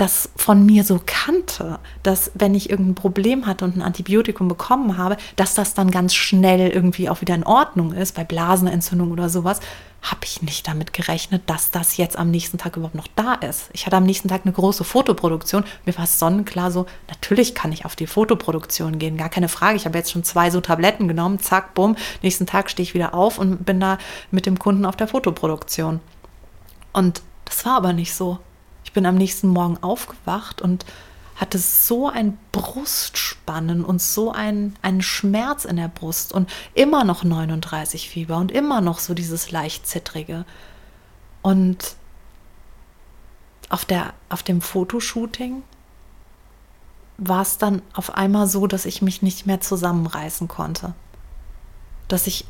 das 0.00 0.30
von 0.34 0.64
mir 0.64 0.82
so 0.82 0.98
kannte, 1.04 1.78
dass 2.02 2.30
wenn 2.34 2.54
ich 2.54 2.70
irgendein 2.70 2.94
Problem 2.94 3.46
hatte 3.46 3.66
und 3.66 3.76
ein 3.76 3.82
Antibiotikum 3.82 4.48
bekommen 4.48 4.96
habe, 4.96 5.18
dass 5.36 5.54
das 5.54 5.74
dann 5.74 5.90
ganz 5.90 6.14
schnell 6.14 6.70
irgendwie 6.70 7.10
auch 7.10 7.20
wieder 7.20 7.34
in 7.34 7.44
Ordnung 7.44 7.92
ist, 7.92 8.14
bei 8.14 8.24
Blasenentzündung 8.24 9.12
oder 9.12 9.28
sowas, 9.28 9.60
habe 10.00 10.20
ich 10.24 10.40
nicht 10.40 10.66
damit 10.66 10.94
gerechnet, 10.94 11.42
dass 11.44 11.70
das 11.70 11.98
jetzt 11.98 12.18
am 12.18 12.30
nächsten 12.30 12.56
Tag 12.56 12.78
überhaupt 12.78 12.94
noch 12.94 13.08
da 13.14 13.34
ist. 13.34 13.68
Ich 13.74 13.84
hatte 13.84 13.96
am 13.96 14.04
nächsten 14.04 14.28
Tag 14.28 14.42
eine 14.44 14.54
große 14.54 14.84
Fotoproduktion. 14.84 15.64
Mir 15.84 15.94
war 15.98 16.04
es 16.04 16.18
sonnenklar 16.18 16.70
so, 16.70 16.86
natürlich 17.08 17.54
kann 17.54 17.70
ich 17.70 17.84
auf 17.84 17.94
die 17.94 18.06
Fotoproduktion 18.06 18.98
gehen, 18.98 19.18
gar 19.18 19.28
keine 19.28 19.50
Frage. 19.50 19.76
Ich 19.76 19.84
habe 19.84 19.98
jetzt 19.98 20.10
schon 20.10 20.24
zwei 20.24 20.50
so 20.50 20.62
Tabletten 20.62 21.08
genommen, 21.08 21.40
zack, 21.40 21.74
bumm, 21.74 21.96
nächsten 22.22 22.46
Tag 22.46 22.70
stehe 22.70 22.84
ich 22.84 22.94
wieder 22.94 23.12
auf 23.12 23.38
und 23.38 23.66
bin 23.66 23.78
da 23.78 23.98
mit 24.30 24.46
dem 24.46 24.58
Kunden 24.58 24.86
auf 24.86 24.96
der 24.96 25.08
Fotoproduktion. 25.08 26.00
Und 26.94 27.20
das 27.44 27.66
war 27.66 27.76
aber 27.76 27.92
nicht 27.92 28.14
so. 28.14 28.38
Ich 28.84 28.92
bin 28.92 29.06
am 29.06 29.16
nächsten 29.16 29.48
Morgen 29.48 29.78
aufgewacht 29.82 30.62
und 30.62 30.84
hatte 31.36 31.58
so 31.58 32.08
ein 32.08 32.36
Brustspannen 32.52 33.82
und 33.82 34.02
so 34.02 34.30
ein, 34.30 34.76
einen 34.82 35.00
Schmerz 35.00 35.64
in 35.64 35.76
der 35.76 35.88
Brust 35.88 36.34
und 36.34 36.50
immer 36.74 37.02
noch 37.04 37.24
39 37.24 38.10
Fieber 38.10 38.36
und 38.36 38.52
immer 38.52 38.82
noch 38.82 38.98
so 38.98 39.14
dieses 39.14 39.50
leicht 39.50 39.86
zittrige. 39.86 40.44
Und 41.40 41.96
auf, 43.70 43.86
der, 43.86 44.12
auf 44.28 44.42
dem 44.42 44.60
Fotoshooting 44.60 45.62
war 47.16 47.42
es 47.42 47.56
dann 47.56 47.80
auf 47.94 48.14
einmal 48.14 48.46
so, 48.46 48.66
dass 48.66 48.84
ich 48.84 49.00
mich 49.00 49.22
nicht 49.22 49.46
mehr 49.46 49.62
zusammenreißen 49.62 50.46
konnte. 50.46 50.92
Dass 52.08 52.26
ich, 52.26 52.44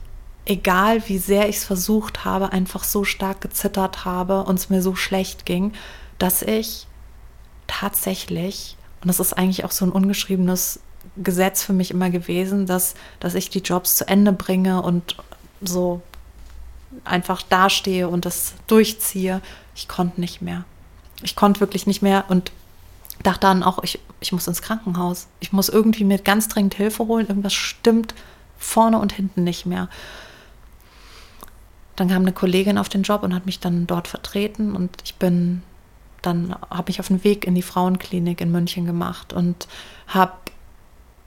egal 0.47 1.09
wie 1.09 1.19
sehr 1.19 1.49
ich 1.49 1.57
es 1.57 1.65
versucht 1.65 2.25
habe, 2.25 2.53
einfach 2.53 2.83
so 2.83 3.05
stark 3.05 3.41
gezittert 3.41 4.05
habe 4.05 4.45
und 4.45 4.59
es 4.59 4.69
mir 4.69 4.83
so 4.83 4.97
schlecht 4.97 5.47
ging, 5.47 5.75
dass 6.21 6.43
ich 6.43 6.87
tatsächlich 7.67 8.77
Und 9.03 9.09
das 9.09 9.21
ist 9.21 9.33
eigentlich 9.33 9.65
auch 9.65 9.71
so 9.71 9.85
ein 9.85 9.93
ungeschriebenes 9.93 10.81
Gesetz 11.17 11.63
für 11.63 11.73
mich 11.73 11.91
immer 11.91 12.11
gewesen, 12.11 12.67
dass, 12.67 12.95
dass 13.19 13.35
ich 13.35 13.49
die 13.49 13.61
Jobs 13.61 13.97
zu 13.97 14.07
Ende 14.07 14.33
bringe 14.33 14.83
und 14.83 15.17
so 15.63 16.03
einfach 17.05 17.43
dastehe 17.43 18.09
und 18.09 18.27
das 18.27 18.55
durchziehe. 18.67 19.41
Ich 19.75 19.89
konnte 19.89 20.21
nicht 20.21 20.43
mehr. 20.43 20.65
Ich 21.23 21.37
konnte 21.37 21.61
wirklich 21.61 21.87
nicht 21.87 22.03
mehr 22.03 22.25
und 22.29 22.53
dachte 23.23 23.41
dann 23.41 23.63
auch, 23.63 23.83
ich, 23.83 23.99
ich 24.21 24.33
muss 24.33 24.47
ins 24.47 24.63
Krankenhaus. 24.63 25.29
Ich 25.41 25.53
muss 25.53 25.69
irgendwie 25.69 26.05
mir 26.05 26.19
ganz 26.19 26.49
dringend 26.49 26.75
Hilfe 26.75 27.07
holen. 27.07 27.29
Irgendwas 27.29 27.55
stimmt 27.55 28.15
vorne 28.59 28.99
und 28.99 29.13
hinten 29.13 29.45
nicht 29.45 29.65
mehr. 29.65 29.89
Dann 31.97 32.09
kam 32.09 32.23
eine 32.23 32.33
Kollegin 32.33 32.77
auf 32.77 32.89
den 32.91 33.03
Job 33.03 33.23
und 33.23 33.35
hat 33.35 33.47
mich 33.47 33.61
dann 33.61 33.87
dort 33.87 34.09
vertreten 34.09 34.75
und 34.75 34.91
ich 35.05 35.15
bin 35.17 35.63
dann 36.23 36.55
habe 36.71 36.91
ich 36.91 37.01
auf 37.01 37.09
den 37.09 37.25
Weg 37.25 37.47
in 37.47 37.55
die 37.55 37.63
Frauenklinik 37.63 38.41
in 38.41 38.53
München 38.53 38.87
gemacht 38.87 39.33
und 39.33 39.69
habe 40.07 40.33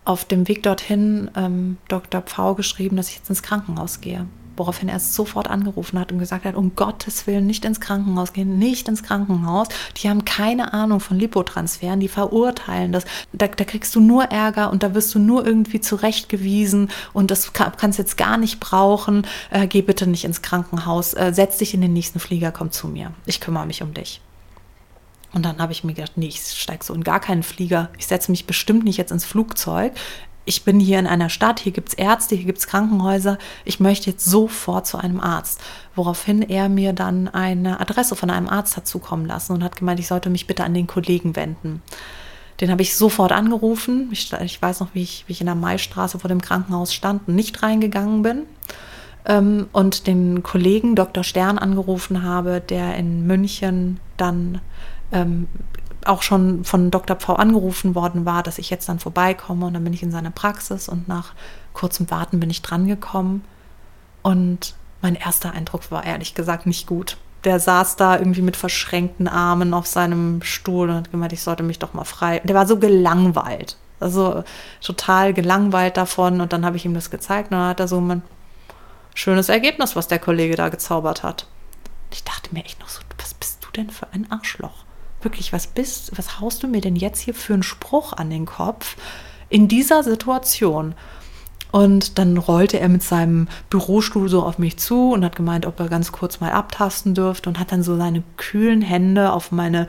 auf 0.05 0.25
dem 0.25 0.47
Weg 0.47 0.63
dorthin 0.63 1.31
ähm, 1.35 1.77
Dr. 1.88 2.21
Pfau 2.21 2.55
geschrieben, 2.55 2.97
dass 2.97 3.09
ich 3.09 3.15
jetzt 3.15 3.29
ins 3.29 3.43
Krankenhaus 3.43 4.01
gehe 4.01 4.27
woraufhin 4.57 4.89
er 4.89 5.00
sofort 5.00 5.50
angerufen 5.50 6.00
hat 6.00 6.12
und 6.12 6.19
gesagt 6.19 6.45
hat, 6.45 6.55
um 6.55 6.75
Gottes 6.75 7.27
Willen 7.27 7.45
nicht 7.45 7.65
ins 7.65 7.79
Krankenhaus 7.79 8.33
gehen, 8.33 8.57
nicht 8.57 8.88
ins 8.88 9.03
Krankenhaus. 9.03 9.67
Die 9.97 10.09
haben 10.09 10.25
keine 10.25 10.73
Ahnung 10.73 11.00
von 11.00 11.17
Lipotransferen, 11.17 12.00
die 12.00 12.07
verurteilen 12.07 12.91
das. 12.91 13.05
Da, 13.31 13.47
da 13.47 13.63
kriegst 13.63 13.95
du 13.95 14.00
nur 14.00 14.25
Ärger 14.25 14.71
und 14.71 14.83
da 14.83 14.93
wirst 14.93 15.13
du 15.15 15.19
nur 15.19 15.45
irgendwie 15.45 15.81
zurechtgewiesen 15.81 16.89
und 17.13 17.31
das 17.31 17.53
kann, 17.53 17.73
kannst 17.77 18.00
jetzt 18.00 18.17
gar 18.17 18.38
nicht 18.38 18.59
brauchen. 18.59 19.25
Äh, 19.50 19.67
geh 19.67 19.81
bitte 19.81 20.07
nicht 20.07 20.25
ins 20.25 20.41
Krankenhaus, 20.41 21.13
äh, 21.13 21.31
setz 21.33 21.57
dich 21.57 21.73
in 21.73 21.81
den 21.81 21.93
nächsten 21.93 22.19
Flieger, 22.19 22.51
komm 22.51 22.71
zu 22.71 22.88
mir. 22.88 23.12
Ich 23.25 23.39
kümmere 23.39 23.65
mich 23.65 23.81
um 23.81 23.93
dich. 23.93 24.21
Und 25.33 25.43
dann 25.43 25.57
habe 25.57 25.71
ich 25.71 25.83
mir 25.83 25.93
gedacht, 25.93 26.13
nee, 26.15 26.27
ich 26.27 26.41
steige 26.41 26.85
so 26.85 26.93
in 26.93 27.03
gar 27.03 27.19
keinen 27.19 27.43
Flieger. 27.43 27.89
Ich 27.97 28.07
setze 28.07 28.31
mich 28.31 28.45
bestimmt 28.45 28.83
nicht 28.83 28.97
jetzt 28.97 29.11
ins 29.11 29.25
Flugzeug 29.25 29.93
ich 30.45 30.63
bin 30.63 30.79
hier 30.79 30.99
in 30.99 31.07
einer 31.07 31.29
Stadt, 31.29 31.59
hier 31.59 31.71
gibt 31.71 31.89
es 31.89 31.93
Ärzte, 31.93 32.35
hier 32.35 32.45
gibt 32.45 32.59
es 32.59 32.67
Krankenhäuser, 32.67 33.37
ich 33.65 33.79
möchte 33.79 34.09
jetzt 34.09 34.25
sofort 34.25 34.85
zu 34.85 34.97
einem 34.97 35.19
Arzt. 35.19 35.61
Woraufhin 35.95 36.41
er 36.41 36.69
mir 36.69 36.93
dann 36.93 37.27
eine 37.27 37.79
Adresse 37.79 38.15
von 38.15 38.29
einem 38.29 38.49
Arzt 38.49 38.75
hat 38.75 38.87
zukommen 38.87 39.25
lassen 39.25 39.53
und 39.53 39.63
hat 39.63 39.77
gemeint, 39.77 39.99
ich 39.99 40.07
sollte 40.07 40.29
mich 40.29 40.47
bitte 40.47 40.63
an 40.63 40.73
den 40.73 40.87
Kollegen 40.87 41.35
wenden. 41.35 41.81
Den 42.59 42.71
habe 42.71 42.81
ich 42.81 42.95
sofort 42.95 43.31
angerufen. 43.31 44.09
Ich, 44.11 44.31
ich 44.33 44.61
weiß 44.61 44.79
noch, 44.79 44.89
wie 44.93 45.01
ich, 45.01 45.23
wie 45.27 45.33
ich, 45.33 45.41
in 45.41 45.47
der 45.47 45.55
Maistraße 45.55 46.19
vor 46.19 46.27
dem 46.27 46.41
Krankenhaus 46.41 46.93
stand 46.93 47.27
und 47.27 47.35
nicht 47.35 47.63
reingegangen 47.63 48.21
bin. 48.21 48.43
Ähm, 49.25 49.67
und 49.71 50.07
den 50.07 50.43
Kollegen 50.43 50.95
Dr. 50.95 51.23
Stern 51.23 51.57
angerufen 51.57 52.23
habe, 52.23 52.61
der 52.61 52.95
in 52.95 53.25
München 53.25 53.99
dann 54.17 54.61
ähm, 55.13 55.48
auch 56.05 56.22
schon 56.22 56.63
von 56.63 56.91
Dr. 56.91 57.15
Pfau 57.15 57.36
angerufen 57.36 57.96
worden 57.96 58.25
war, 58.25 58.43
dass 58.43 58.58
ich 58.58 58.70
jetzt 58.70 58.89
dann 58.89 59.00
vorbeikomme 59.00 59.65
und 59.65 59.74
dann 59.74 59.84
bin 59.84 59.93
ich 59.93 60.03
in 60.03 60.12
seiner 60.12 60.32
Praxis 60.32 60.89
und 60.89 61.08
nach 61.08 61.34
kurzem 61.74 62.10
Warten 62.12 62.39
bin 62.39 62.50
ich 62.50 62.62
drangekommen 62.62 63.43
und 64.22 64.75
mein 65.01 65.15
erster 65.15 65.51
Eindruck 65.51 65.91
war 65.91 66.05
ehrlich 66.05 66.34
gesagt 66.34 66.65
nicht 66.65 66.88
gut. 66.88 67.17
Der 67.43 67.60
saß 67.60 67.98
da 67.98 68.17
irgendwie 68.17 68.41
mit 68.41 68.55
verschränkten 68.55 69.27
Armen 69.27 69.74
auf 69.74 69.86
seinem 69.86 70.41
Stuhl 70.43 70.89
und 70.89 70.96
hat 70.96 71.12
gemeint, 71.12 71.34
ich 71.34 71.41
sollte 71.41 71.63
mich 71.63 71.79
doch 71.79 71.93
mal 71.93 72.05
frei. 72.05 72.41
Der 72.46 72.55
war 72.55 72.65
so 72.65 72.79
gelangweilt, 72.79 73.77
also 74.00 74.43
total 74.82 75.34
gelangweilt 75.34 75.98
davon 75.98 76.41
und 76.41 76.53
dann 76.53 76.65
habe 76.65 76.77
ich 76.77 76.86
ihm 76.86 76.93
das 76.93 77.12
gezeigt 77.12 77.51
und 77.51 77.58
dann 77.58 77.70
hat 77.70 77.79
er 77.79 77.88
so 77.88 78.00
ein 78.00 78.22
schönes 79.13 79.50
Ergebnis, 79.50 79.96
was 79.96 80.08
der 80.08 80.20
Kollege 80.20 80.55
da 80.55 80.70
gezaubert 80.70 81.24
hat. 81.24 81.48
Ich 82.12 82.24
dachte 82.24 82.53
mir 82.53 82.63
echt 82.63 82.79
noch 82.79 82.89
so, 82.89 83.01
was 83.17 83.34
bist 83.34 83.63
du 83.63 83.72
denn 83.72 83.89
für 83.89 84.08
ein 84.13 84.32
Arschloch? 84.32 84.86
Wirklich, 85.23 85.53
was 85.53 85.67
bist, 85.67 86.17
was 86.17 86.39
haust 86.39 86.63
du 86.63 86.67
mir 86.67 86.81
denn 86.81 86.95
jetzt 86.95 87.19
hier 87.19 87.33
für 87.33 87.53
einen 87.53 87.63
Spruch 87.63 88.13
an 88.13 88.29
den 88.29 88.45
Kopf 88.45 88.95
in 89.49 89.67
dieser 89.67 90.03
Situation? 90.03 90.95
Und 91.71 92.19
dann 92.19 92.37
rollte 92.37 92.79
er 92.79 92.87
mit 92.87 93.01
seinem 93.01 93.47
Bürostuhl 93.71 94.29
so 94.29 94.43
auf 94.43 94.59
mich 94.59 94.77
zu 94.77 95.11
und 95.11 95.25
hat 95.25 95.35
gemeint, 95.35 95.65
ob 95.65 95.79
er 95.79 95.89
ganz 95.89 96.11
kurz 96.11 96.39
mal 96.39 96.51
abtasten 96.51 97.15
dürfte 97.15 97.49
und 97.49 97.59
hat 97.59 97.71
dann 97.71 97.81
so 97.81 97.97
seine 97.97 98.21
kühlen 98.37 98.83
Hände 98.83 99.33
auf 99.33 99.51
meine 99.51 99.87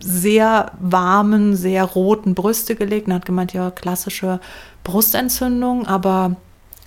sehr 0.00 0.72
warmen, 0.78 1.56
sehr 1.56 1.84
roten 1.84 2.34
Brüste 2.34 2.76
gelegt 2.76 3.06
und 3.06 3.14
hat 3.14 3.24
gemeint, 3.24 3.54
ja, 3.54 3.70
klassische 3.70 4.38
Brustentzündung, 4.84 5.86
aber 5.86 6.36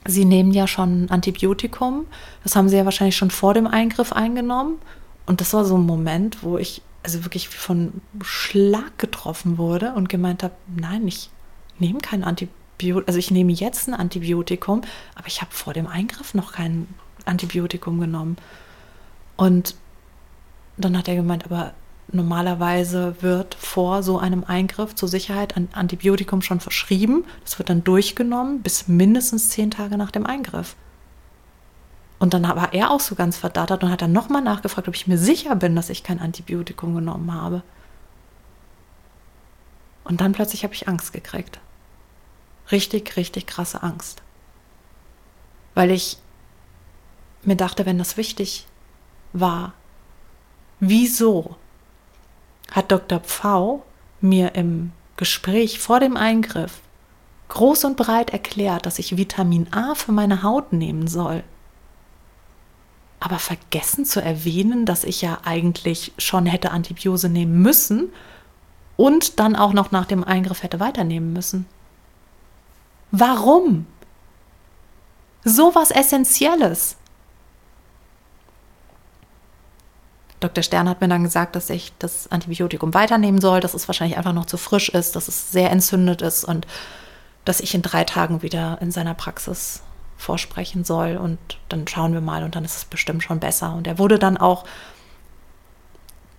Sie 0.06 0.24
nehmen 0.24 0.54
ja 0.54 0.68
schon 0.68 1.10
Antibiotikum. 1.10 2.06
Das 2.44 2.56
haben 2.56 2.70
Sie 2.70 2.78
ja 2.78 2.86
wahrscheinlich 2.86 3.18
schon 3.18 3.32
vor 3.32 3.54
dem 3.54 3.68
Eingriff 3.68 4.14
eingenommen. 4.14 4.78
Und 5.26 5.42
das 5.42 5.54
war 5.54 5.66
so 5.66 5.78
ein 5.78 5.86
Moment, 5.86 6.44
wo 6.44 6.58
ich 6.58 6.82
also 7.08 7.24
wirklich 7.24 7.48
von 7.48 8.02
Schlag 8.22 8.98
getroffen 8.98 9.58
wurde 9.58 9.94
und 9.94 10.10
gemeint 10.10 10.44
habe, 10.44 10.56
nein, 10.76 11.08
ich 11.08 11.30
nehme 11.80 12.00
kein 12.00 12.26
Antibiotikum, 12.26 13.08
also 13.08 13.18
ich 13.18 13.32
nehme 13.32 13.54
jetzt 13.54 13.88
ein 13.88 13.94
Antibiotikum, 13.94 14.82
aber 15.16 15.28
ich 15.28 15.40
habe 15.40 15.52
vor 15.54 15.72
dem 15.72 15.88
Eingriff 15.88 16.34
noch 16.34 16.52
kein 16.52 16.86
Antibiotikum 17.24 18.02
genommen. 18.02 18.36
Und 19.38 19.76
dann 20.76 20.98
hat 20.98 21.08
er 21.08 21.16
gemeint, 21.16 21.46
aber 21.46 21.74
normalerweise 22.12 23.16
wird 23.22 23.56
vor 23.56 24.04
so 24.04 24.20
einem 24.20 24.44
Eingriff 24.44 24.94
zur 24.94 25.08
Sicherheit 25.08 25.56
ein 25.56 25.70
Antibiotikum 25.72 26.42
schon 26.42 26.60
verschrieben. 26.60 27.24
Das 27.46 27.58
wird 27.58 27.70
dann 27.70 27.86
durchgenommen 27.86 28.64
bis 28.64 28.90
mindestens 28.90 29.50
zehn 29.50 29.72
Tage 29.72 29.98
nach 29.98 30.12
dem 30.12 30.26
Eingriff. 30.26 30.76
Und 32.20 32.34
dann 32.34 32.44
war 32.44 32.74
er 32.74 32.92
auch 32.92 33.00
so 33.00 33.16
ganz 33.16 33.38
verdattert 33.38 33.84
und 33.84 33.92
hat 33.92 34.02
dann 34.02 34.12
nochmal 34.12 34.42
nachgefragt, 34.42 34.88
ob 34.88 34.96
ich 34.96 35.08
mir 35.08 35.18
sicher 35.18 35.56
bin, 35.56 35.76
dass 35.76 35.90
ich 35.90 36.04
kein 36.04 36.20
Antibiotikum 36.20 36.96
genommen 36.96 37.34
habe. 37.34 37.62
Und 40.04 40.22
dann 40.22 40.32
plötzlich 40.32 40.64
habe 40.64 40.74
ich 40.74 40.88
Angst 40.88 41.14
gekriegt. 41.14 41.60
Richtig, 42.72 43.18
richtig 43.18 43.46
krasse 43.46 43.84
Angst. 43.84 44.24
Weil 45.76 45.92
ich 45.92 46.18
mir 47.44 47.56
dachte, 47.56 47.86
wenn 47.86 48.00
das 48.00 48.18
wichtig 48.18 48.66
war, 49.34 49.74
wieso 50.80 51.56
hat 52.72 52.92
Dr. 52.92 53.20
Pfau 53.20 53.86
mir 54.22 54.56
im 54.56 54.92
Gespräch 55.18 55.80
vor 55.80 56.00
dem 56.00 56.18
Eingriff 56.18 56.82
groß 57.50 57.86
und 57.86 57.96
breit 57.96 58.32
erklärt, 58.32 58.86
dass 58.86 59.00
ich 59.00 59.18
Vitamin 59.18 59.72
A 59.72 59.94
für 59.94 60.12
meine 60.12 60.42
Haut 60.42 60.74
nehmen 60.74 61.08
soll 61.08 61.44
aber 63.20 63.40
vergessen 63.40 64.06
zu 64.06 64.22
erwähnen, 64.22 64.86
dass 64.86 65.04
ich 65.04 65.22
ja 65.22 65.40
eigentlich 65.44 66.14
schon 66.18 66.46
hätte 66.46 66.72
Antibiose 66.72 67.30
nehmen 67.30 67.62
müssen 67.62 68.10
und 68.96 69.40
dann 69.40 69.56
auch 69.56 69.74
noch 69.74 69.92
nach 69.92 70.06
dem 70.06 70.24
Eingriff 70.24 70.64
hätte 70.64 70.80
weiternehmen 70.80 71.34
müssen. 71.34 71.66
Warum? 73.12 73.86
So 75.44 75.74
was 75.74 75.92
Essentielles. 75.92 76.98
Dr. 80.40 80.64
Stern 80.64 80.88
hat 80.88 81.02
mir 81.02 81.08
dann 81.08 81.24
gesagt, 81.24 81.56
dass 81.56 81.70
ich 81.72 81.94
das 81.98 82.32
Antibiotikum 82.32 82.94
weiternehmen 82.94 83.42
soll, 83.42 83.60
dass 83.60 83.74
es 83.74 83.88
wahrscheinlich 83.88 84.18
einfach 84.18 84.34
noch 84.34 84.46
zu 84.46 84.58
frisch 84.58 84.90
ist, 84.90 85.16
dass 85.16 85.28
es 85.28 85.52
sehr 85.52 85.72
entzündet 85.72 86.22
ist 86.22 86.44
und 86.44 86.68
dass 87.46 87.60
ich 87.60 87.74
in 87.74 87.82
drei 87.82 88.04
Tagen 88.04 88.44
wieder 88.44 88.78
in 88.82 88.92
seiner 88.92 89.16
Praxis 89.16 89.82
vorsprechen 90.18 90.84
soll 90.84 91.18
und 91.18 91.38
dann 91.70 91.88
schauen 91.88 92.14
wir 92.14 92.22
mal 92.22 92.44
und 92.44 92.56
dann 92.56 92.66
ist 92.66 92.78
es 92.78 92.86
bestimmt 92.86 93.24
schon 93.24 93.40
besser. 93.40 93.74
Und 93.76 93.88
er 93.88 94.00
wurde 94.00 94.20
dann 94.20 94.38
auch, 94.38 94.66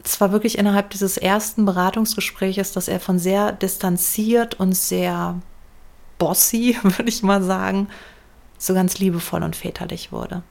zwar 0.02 0.32
wirklich 0.32 0.58
innerhalb 0.58 0.90
dieses 0.90 1.16
ersten 1.16 1.64
Beratungsgespräches, 1.64 2.72
dass 2.72 2.88
er 2.88 3.00
von 3.00 3.18
sehr 3.18 3.52
distanziert 3.52 4.54
und 4.54 4.74
sehr 4.74 5.40
bossy, 6.18 6.76
würde 6.82 7.08
ich 7.08 7.22
mal 7.22 7.42
sagen, 7.42 7.88
so 8.58 8.74
ganz 8.74 8.98
liebevoll 8.98 9.42
und 9.42 9.56
väterlich 9.56 10.12
wurde. 10.12 10.42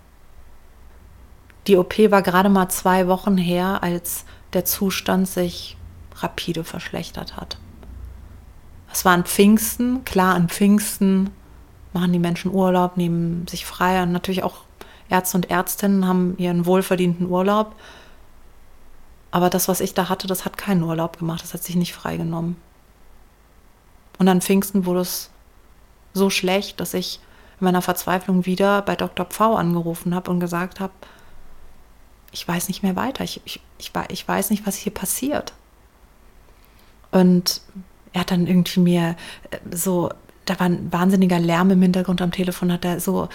Die 1.68 1.76
OP 1.76 1.98
war 2.10 2.22
gerade 2.22 2.50
mal 2.50 2.70
zwei 2.70 3.08
Wochen 3.08 3.38
her, 3.38 3.84
als 3.84 4.24
der 4.54 4.64
Zustand 4.64 5.28
sich 5.28 5.76
rapide 6.16 6.64
verschlechtert 6.64 7.36
hat. 7.36 7.58
Es 8.92 9.04
war 9.04 9.14
an 9.14 9.26
Pfingsten, 9.26 10.06
klar 10.06 10.36
an 10.36 10.48
Pfingsten 10.48 11.32
machen 11.98 12.14
die 12.14 12.20
Menschen 12.20 12.54
Urlaub, 12.54 12.98
nehmen 12.98 13.48
sich 13.48 13.66
frei. 13.66 14.04
Und 14.04 14.12
natürlich 14.12 14.44
auch 14.44 14.62
Ärzte 15.10 15.38
und 15.38 15.50
Ärztinnen 15.50 16.08
haben 16.08 16.38
ihren 16.38 16.66
wohlverdienten 16.66 17.28
Urlaub. 17.28 17.76
Aber 19.32 19.50
das, 19.50 19.68
was 19.68 19.82
ich 19.82 19.94
da 19.94 20.10
hatte, 20.10 20.28
das 20.28 20.46
hat 20.46 20.58
keinen 20.58 20.84
Urlaub 20.84 21.18
gemacht. 21.18 21.44
Das 21.44 21.54
hat 21.54 21.64
sich 21.64 21.76
nicht 21.76 21.94
freigenommen. 21.94 22.58
Und 24.20 24.28
an 24.28 24.42
Pfingsten 24.42 24.86
wurde 24.86 25.02
es 25.02 25.30
so 26.14 26.30
schlecht, 26.30 26.80
dass 26.80 26.94
ich 26.94 27.20
in 27.60 27.66
meiner 27.66 27.82
Verzweiflung 27.82 28.46
wieder 28.46 28.82
bei 28.82 28.96
Dr. 28.96 29.26
Pfau 29.26 29.56
angerufen 29.56 30.14
habe 30.14 30.32
und 30.32 30.40
gesagt 30.40 30.80
habe, 30.80 30.94
ich 32.32 32.48
weiß 32.48 32.68
nicht 32.68 32.84
mehr 32.84 32.96
weiter. 32.96 33.24
Ich, 33.24 33.42
ich, 33.46 33.62
ich, 33.78 33.92
ich 34.10 34.28
weiß 34.28 34.50
nicht, 34.50 34.68
was 34.68 34.76
hier 34.76 34.94
passiert. 34.94 35.54
Und 37.12 37.62
er 38.14 38.22
hat 38.22 38.32
dann 38.32 38.48
irgendwie 38.48 38.80
mir 38.80 39.16
äh, 39.52 39.58
so 39.72 40.12
da 40.50 40.60
war 40.60 40.68
ein 40.68 40.92
wahnsinniger 40.92 41.40
Lärm 41.40 41.72
im 41.72 41.82
Hintergrund 41.82 42.22
am 42.22 42.32
Telefon, 42.32 42.72
hat 42.72 42.86
er 42.86 43.00
so 43.00 43.30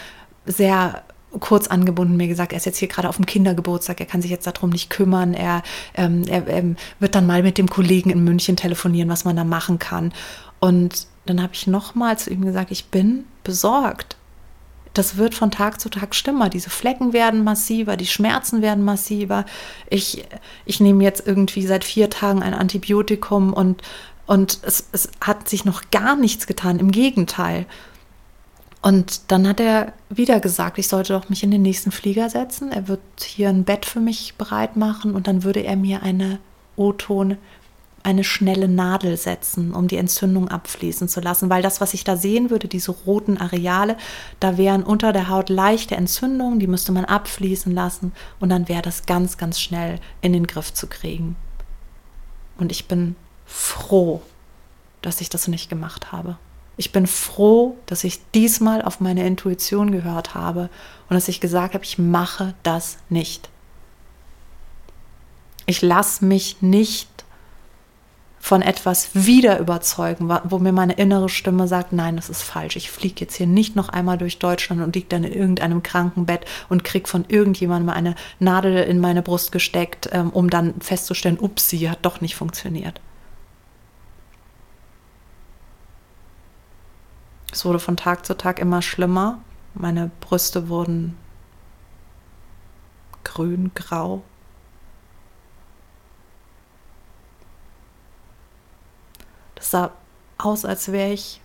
sehr 0.47 1.02
kurz 1.40 1.66
angebunden 1.66 2.16
mir 2.16 2.28
gesagt, 2.28 2.52
er 2.52 2.59
ist 2.59 2.66
jetzt 2.66 2.78
hier 2.78 2.88
gerade 2.88 3.09
auf 3.09 3.16
dem 3.16 3.26
Kindergeburtstag, 3.26 4.00
er 4.00 4.07
kann 4.07 4.23
sich 4.23 4.31
jetzt 4.31 4.47
darum 4.47 4.71
nicht 4.71 4.90
kümmern, 4.90 5.35
er, 5.35 5.62
ähm, 5.95 6.25
er 6.28 6.47
ähm, 6.49 6.76
wird 6.99 7.14
dann 7.14 7.26
mal 7.26 7.42
mit 7.42 7.59
dem 7.59 7.71
Kollegen 7.71 8.11
in 8.11 8.25
München 8.25 8.57
telefonieren, 8.57 9.09
was 9.09 9.25
man 9.25 9.37
da 9.37 9.45
machen 9.45 9.78
kann. 9.78 10.12
Und 10.61 11.07
dann 11.26 11.42
habe 11.42 11.54
ich 11.54 11.66
nochmal 11.66 12.19
zu 12.19 12.31
ihm 12.31 12.45
gesagt, 12.45 12.71
ich 12.71 12.87
bin 12.87 13.25
besorgt. 13.45 14.16
Das 14.95 15.16
wird 15.16 15.35
von 15.35 15.50
Tag 15.50 15.81
zu 15.81 15.88
Tag 15.88 16.14
schlimmer. 16.14 16.50
Diese 16.50 16.69
Flecken 16.69 17.14
werden 17.14 17.45
massiver, 17.45 17.97
die 17.97 18.07
Schmerzen 18.07 18.61
werden 18.61 18.85
massiver. 18.85 19.47
Ich, 19.88 20.25
ich 20.66 20.81
nehme 20.81 21.02
jetzt 21.02 21.26
irgendwie 21.26 21.66
seit 21.66 21.83
vier 21.85 22.11
Tagen 22.11 22.42
ein 22.42 22.52
Antibiotikum 22.52 23.54
und, 23.54 23.81
und 24.33 24.61
es, 24.62 24.89
es 24.93 25.11
hat 25.21 25.47
sich 25.47 25.67
noch 25.67 25.91
gar 25.91 26.17
nichts 26.17 26.47
getan. 26.47 26.79
Im 26.79 26.91
Gegenteil. 26.91 27.67
Und 28.81 29.31
dann 29.31 29.47
hat 29.47 29.61
er 29.61 29.93
wieder 30.09 30.41
gesagt, 30.41 30.79
ich 30.79 30.89
sollte 30.89 31.12
doch 31.12 31.29
mich 31.29 31.43
in 31.43 31.51
den 31.51 31.61
nächsten 31.61 31.93
Flieger 31.93 32.31
setzen. 32.31 32.73
Er 32.73 32.89
wird 32.89 33.03
hier 33.23 33.51
ein 33.51 33.65
Bett 33.65 33.85
für 33.85 34.01
mich 34.01 34.37
bereit 34.39 34.75
machen 34.75 35.15
und 35.15 35.27
dann 35.27 35.45
würde 35.45 35.61
er 35.61 35.77
mir 35.77 36.03
eine 36.03 36.39
O-Ton, 36.77 37.37
eine 38.05 38.25
schnelle 38.25 38.69
Nadel 38.69 39.19
setzen, 39.19 39.75
um 39.75 39.87
die 39.87 39.99
Entzündung 39.99 40.49
abfließen 40.49 41.09
zu 41.09 41.21
lassen. 41.21 41.51
Weil 41.51 41.61
das, 41.61 41.83
was 41.83 41.93
ich 41.93 42.03
da 42.03 42.17
sehen 42.17 42.49
würde, 42.49 42.69
diese 42.69 42.93
roten 42.93 43.37
Areale, 43.37 43.99
da 44.41 44.57
wären 44.57 44.83
unter 44.83 45.12
der 45.12 45.29
Haut 45.29 45.51
leichte 45.51 45.95
Entzündungen, 45.95 46.59
die 46.59 46.69
müsste 46.69 46.93
man 46.93 47.05
abfließen 47.05 47.75
lassen 47.75 48.12
und 48.41 48.49
dann 48.49 48.67
wäre 48.67 48.81
das 48.81 49.05
ganz, 49.05 49.37
ganz 49.37 49.61
schnell 49.61 50.01
in 50.23 50.33
den 50.33 50.47
Griff 50.47 50.73
zu 50.73 50.87
kriegen. 50.87 51.37
Und 52.57 52.73
ich 52.73 52.89
bin 52.89 53.15
froh, 53.53 54.23
dass 55.03 55.21
ich 55.21 55.29
das 55.29 55.49
nicht 55.49 55.69
gemacht 55.69 56.13
habe. 56.13 56.37
Ich 56.77 56.91
bin 56.91 57.07
froh, 57.07 57.77
dass 57.87 58.03
ich 58.05 58.21
diesmal 58.35 58.83
auf 58.83 59.01
meine 59.01 59.27
Intuition 59.27 59.93
gehört 59.93 60.35
habe 60.35 60.71
und 61.09 61.15
dass 61.15 61.29
ich 61.29 61.41
gesagt 61.41 61.75
habe, 61.75 61.85
ich 61.85 61.99
mache 61.99 62.55
das 62.63 62.99
nicht. 63.09 63.51
Ich 65.67 65.83
lasse 65.83 66.25
mich 66.25 66.63
nicht 66.63 67.09
von 68.41 68.63
etwas 68.63 69.11
wieder 69.15 69.61
überzeugen, 69.61 70.29
wo 70.45 70.59
mir 70.59 70.73
meine 70.73 70.95
innere 70.95 71.29
Stimme 71.29 71.69
sagt, 71.69 71.93
nein, 71.93 72.17
das 72.17 72.29
ist 72.29 72.43
falsch. 72.43 72.75
Ich 72.75 72.91
fliege 72.91 73.21
jetzt 73.21 73.37
hier 73.37 73.47
nicht 73.47 73.77
noch 73.77 73.89
einmal 73.89 74.19
durch 74.19 74.41
Deutschland 74.41 74.83
und 74.83 74.97
liege 74.97 75.07
dann 75.09 75.23
in 75.23 75.33
irgendeinem 75.33 75.85
Krankenbett 75.85 76.45
und 76.69 76.83
kriege 76.83 77.09
von 77.09 77.25
irgendjemandem 77.29 77.91
eine 77.91 78.15
Nadel 78.41 78.79
in 78.79 78.99
meine 78.99 79.23
Brust 79.23 79.53
gesteckt, 79.53 80.09
ähm, 80.11 80.31
um 80.31 80.51
dann 80.51 80.75
festzustellen, 80.81 81.39
ups, 81.39 81.69
sie 81.69 81.89
hat 81.89 82.01
doch 82.03 82.21
nicht 82.21 82.35
funktioniert. 82.35 83.01
Es 87.53 87.67
wurde 87.67 87.79
von 87.79 87.99
Tag 87.99 88.25
zu 88.25 88.35
Tag 88.35 88.59
immer 88.59 88.81
schlimmer. 88.81 89.39
Meine 89.75 90.11
Brüste 90.21 90.71
wurden 90.71 91.19
grün, 93.25 93.71
grau. 93.75 94.23
Das 99.55 99.71
sah 99.71 99.93
aus, 100.39 100.65
als 100.65 100.91
wäre 100.91 101.13
ich 101.13 101.43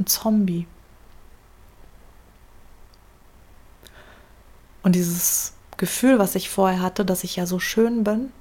ein 0.00 0.06
Zombie. 0.06 0.66
Und 4.82 4.96
dieses 4.96 5.54
Gefühl, 5.76 6.18
was 6.18 6.34
ich 6.34 6.50
vorher 6.50 6.80
hatte, 6.80 7.04
dass 7.04 7.22
ich 7.22 7.36
ja 7.36 7.46
so 7.46 7.60
schön 7.60 8.02
bin, 8.02 8.32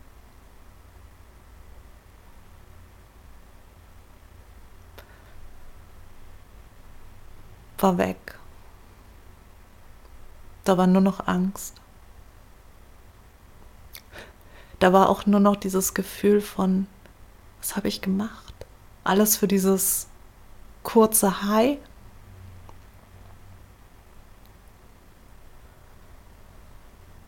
war 7.82 7.98
weg. 7.98 8.38
Da 10.64 10.78
war 10.78 10.88
nur 10.88 11.02
noch 11.02 11.28
Angst. 11.28 11.82
Da 14.80 14.94
war 14.94 15.10
auch 15.10 15.26
nur 15.26 15.40
noch 15.40 15.56
dieses 15.56 15.94
Gefühl 15.94 16.42
von, 16.42 16.88
was 17.60 17.76
habe 17.76 17.88
ich 17.88 18.02
gemacht? 18.02 18.54
Alles 19.04 19.38
für 19.38 19.48
dieses 19.48 20.08
kurze 20.84 21.44
High. 21.44 21.78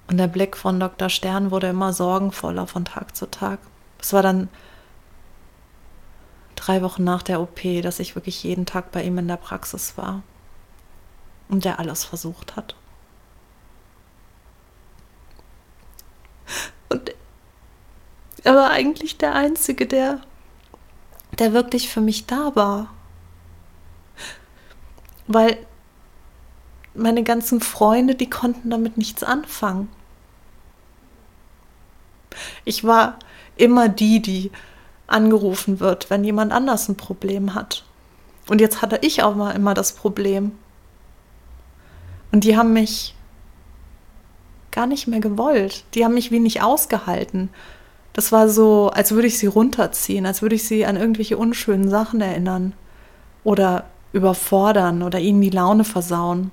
Und 0.07 0.17
der 0.17 0.27
Blick 0.27 0.57
von 0.57 0.79
Dr. 0.79 1.09
Stern 1.09 1.49
wurde 1.51 1.67
immer 1.67 1.93
sorgenvoller 1.93 2.67
von 2.67 2.85
Tag 2.85 3.15
zu 3.15 3.29
Tag. 3.29 3.59
Es 3.99 4.13
war 4.13 4.21
dann 4.21 4.49
drei 6.55 6.81
Wochen 6.83 7.03
nach 7.03 7.23
der 7.23 7.41
OP, 7.41 7.61
dass 7.81 7.99
ich 7.99 8.15
wirklich 8.15 8.43
jeden 8.43 8.65
Tag 8.65 8.91
bei 8.91 9.03
ihm 9.03 9.17
in 9.17 9.27
der 9.27 9.37
Praxis 9.37 9.97
war 9.97 10.21
und 11.49 11.65
der 11.65 11.79
alles 11.79 12.03
versucht 12.03 12.55
hat. 12.55 12.75
Und 16.89 17.13
er 18.43 18.55
war 18.55 18.71
eigentlich 18.71 19.17
der 19.17 19.33
Einzige, 19.35 19.87
der, 19.87 20.21
der 21.39 21.53
wirklich 21.53 21.89
für 21.89 22.01
mich 22.01 22.25
da 22.25 22.55
war. 22.55 22.93
Weil 25.27 25.57
meine 26.93 27.23
ganzen 27.23 27.61
Freunde, 27.61 28.15
die 28.15 28.29
konnten 28.29 28.69
damit 28.69 28.97
nichts 28.97 29.23
anfangen. 29.23 29.89
Ich 32.65 32.83
war 32.83 33.17
immer 33.55 33.89
die, 33.89 34.21
die 34.21 34.51
angerufen 35.07 35.79
wird, 35.79 36.09
wenn 36.09 36.23
jemand 36.23 36.51
anders 36.51 36.89
ein 36.89 36.97
Problem 36.97 37.53
hat. 37.53 37.83
Und 38.47 38.59
jetzt 38.61 38.81
hatte 38.81 38.99
ich 39.01 39.23
auch 39.23 39.35
mal 39.35 39.51
immer 39.51 39.73
das 39.73 39.93
Problem. 39.93 40.51
Und 42.33 42.43
die 42.45 42.57
haben 42.57 42.73
mich 42.73 43.13
gar 44.71 44.87
nicht 44.87 45.07
mehr 45.07 45.19
gewollt. 45.19 45.85
Die 45.93 46.03
haben 46.03 46.15
mich 46.15 46.31
wie 46.31 46.39
nicht 46.39 46.63
ausgehalten. 46.63 47.49
Das 48.11 48.31
war 48.31 48.49
so, 48.49 48.89
als 48.89 49.11
würde 49.11 49.27
ich 49.27 49.37
sie 49.37 49.45
runterziehen, 49.45 50.25
als 50.25 50.41
würde 50.41 50.55
ich 50.55 50.67
sie 50.67 50.83
an 50.85 50.97
irgendwelche 50.97 51.37
unschönen 51.37 51.89
Sachen 51.89 52.21
erinnern 52.21 52.73
oder 53.43 53.85
überfordern 54.13 55.03
oder 55.03 55.19
ihnen 55.19 55.41
die 55.41 55.51
Laune 55.51 55.83
versauen. 55.83 56.49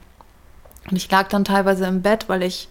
Und 0.90 0.99
ich 0.99 1.11
lag 1.11 1.29
dann 1.29 1.47
teilweise 1.47 1.87
im 1.87 2.03
Bett, 2.03 2.29
weil 2.29 2.43
ich 2.43 2.69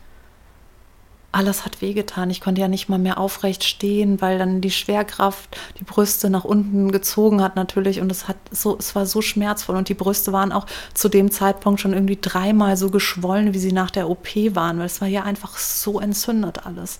alles 1.31 1.63
hat 1.63 1.81
wehgetan. 1.81 2.29
Ich 2.29 2.41
konnte 2.41 2.61
ja 2.61 2.67
nicht 2.67 2.89
mal 2.89 2.97
mehr 2.97 3.19
aufrecht 3.19 3.63
stehen, 3.63 4.19
weil 4.19 4.39
dann 4.39 4.61
die 4.61 4.71
Schwerkraft 4.71 5.57
die 5.79 5.83
Brüste 5.83 6.29
nach 6.29 6.43
unten 6.43 6.91
gezogen 6.91 7.41
hat 7.41 7.55
natürlich 7.55 8.01
und 8.01 8.11
es 8.11 8.27
hat 8.27 8.37
so, 8.51 8.75
es 8.77 8.95
war 8.95 9.05
so 9.05 9.21
schmerzvoll 9.21 9.75
und 9.75 9.89
die 9.89 9.93
Brüste 9.93 10.33
waren 10.33 10.51
auch 10.51 10.65
zu 10.93 11.07
dem 11.07 11.29
Zeitpunkt 11.29 11.81
schon 11.81 11.93
irgendwie 11.93 12.17
dreimal 12.19 12.77
so 12.77 12.89
geschwollen, 12.89 13.53
wie 13.53 13.59
sie 13.59 13.71
nach 13.71 13.91
der 13.91 14.09
OP 14.09 14.27
waren, 14.55 14.79
weil 14.79 14.87
es 14.87 15.01
war 15.01 15.07
ja 15.07 15.23
einfach 15.23 15.57
so 15.57 15.99
entzündet 15.99 16.65
alles. 16.65 16.99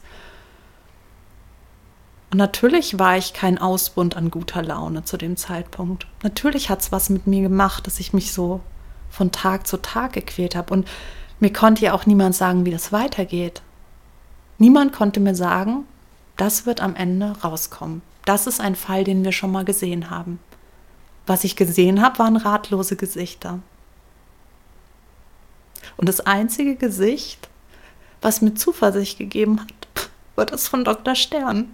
Und 2.32 2.38
natürlich 2.38 3.00
war 3.00 3.18
ich 3.18 3.34
kein 3.34 3.58
Ausbund 3.58 4.15
an 4.15 4.30
guter 4.30 4.62
Laune 4.62 5.04
zu 5.04 5.18
dem 5.18 5.36
Zeitpunkt. 5.36 6.06
Natürlich 6.22 6.70
hat 6.70 6.82
es 6.82 6.92
was 6.92 7.10
mit 7.10 7.26
mir 7.26 7.42
gemacht, 7.42 7.88
dass 7.88 8.00
ich 8.00 8.13
mich 8.13 8.32
so 8.32 8.62
von 9.10 9.32
Tag 9.32 9.65
zu 9.65 9.78
Tag 9.78 10.13
gequält 10.13 10.56
habe 10.56 10.72
und 10.72 10.88
mir 11.39 11.52
konnte 11.52 11.86
ja 11.86 11.94
auch 11.94 12.06
niemand 12.06 12.36
sagen, 12.36 12.65
wie 12.65 12.72
das 12.72 12.92
weitergeht. 12.92 13.63
Niemand 14.60 14.93
konnte 14.93 15.19
mir 15.19 15.36
sagen, 15.36 15.86
das 16.36 16.65
wird 16.65 16.82
am 16.82 16.95
Ende 16.95 17.32
rauskommen. 17.41 18.02
Das 18.26 18.45
ist 18.45 18.62
ein 18.62 18.76
Fall, 18.76 19.04
den 19.04 19.24
wir 19.24 19.32
schon 19.32 19.52
mal 19.52 19.65
gesehen 19.65 20.10
haben. 20.10 20.39
Was 21.26 21.43
ich 21.43 21.56
gesehen 21.56 22.02
habe, 22.02 22.19
waren 22.19 22.36
ratlose 22.36 22.95
Gesichter. 22.95 23.60
Und 25.95 26.10
das 26.10 26.19
einzige 26.22 26.76
Gesicht, 26.76 27.50
was 28.22 28.41
mir 28.41 28.54
Zuversicht 28.54 29.17
gegeben 29.17 29.62
hat, 29.62 29.88
war 30.36 30.45
das 30.45 30.67
von 30.67 30.84
Dr. 30.84 31.15
Stern. 31.15 31.74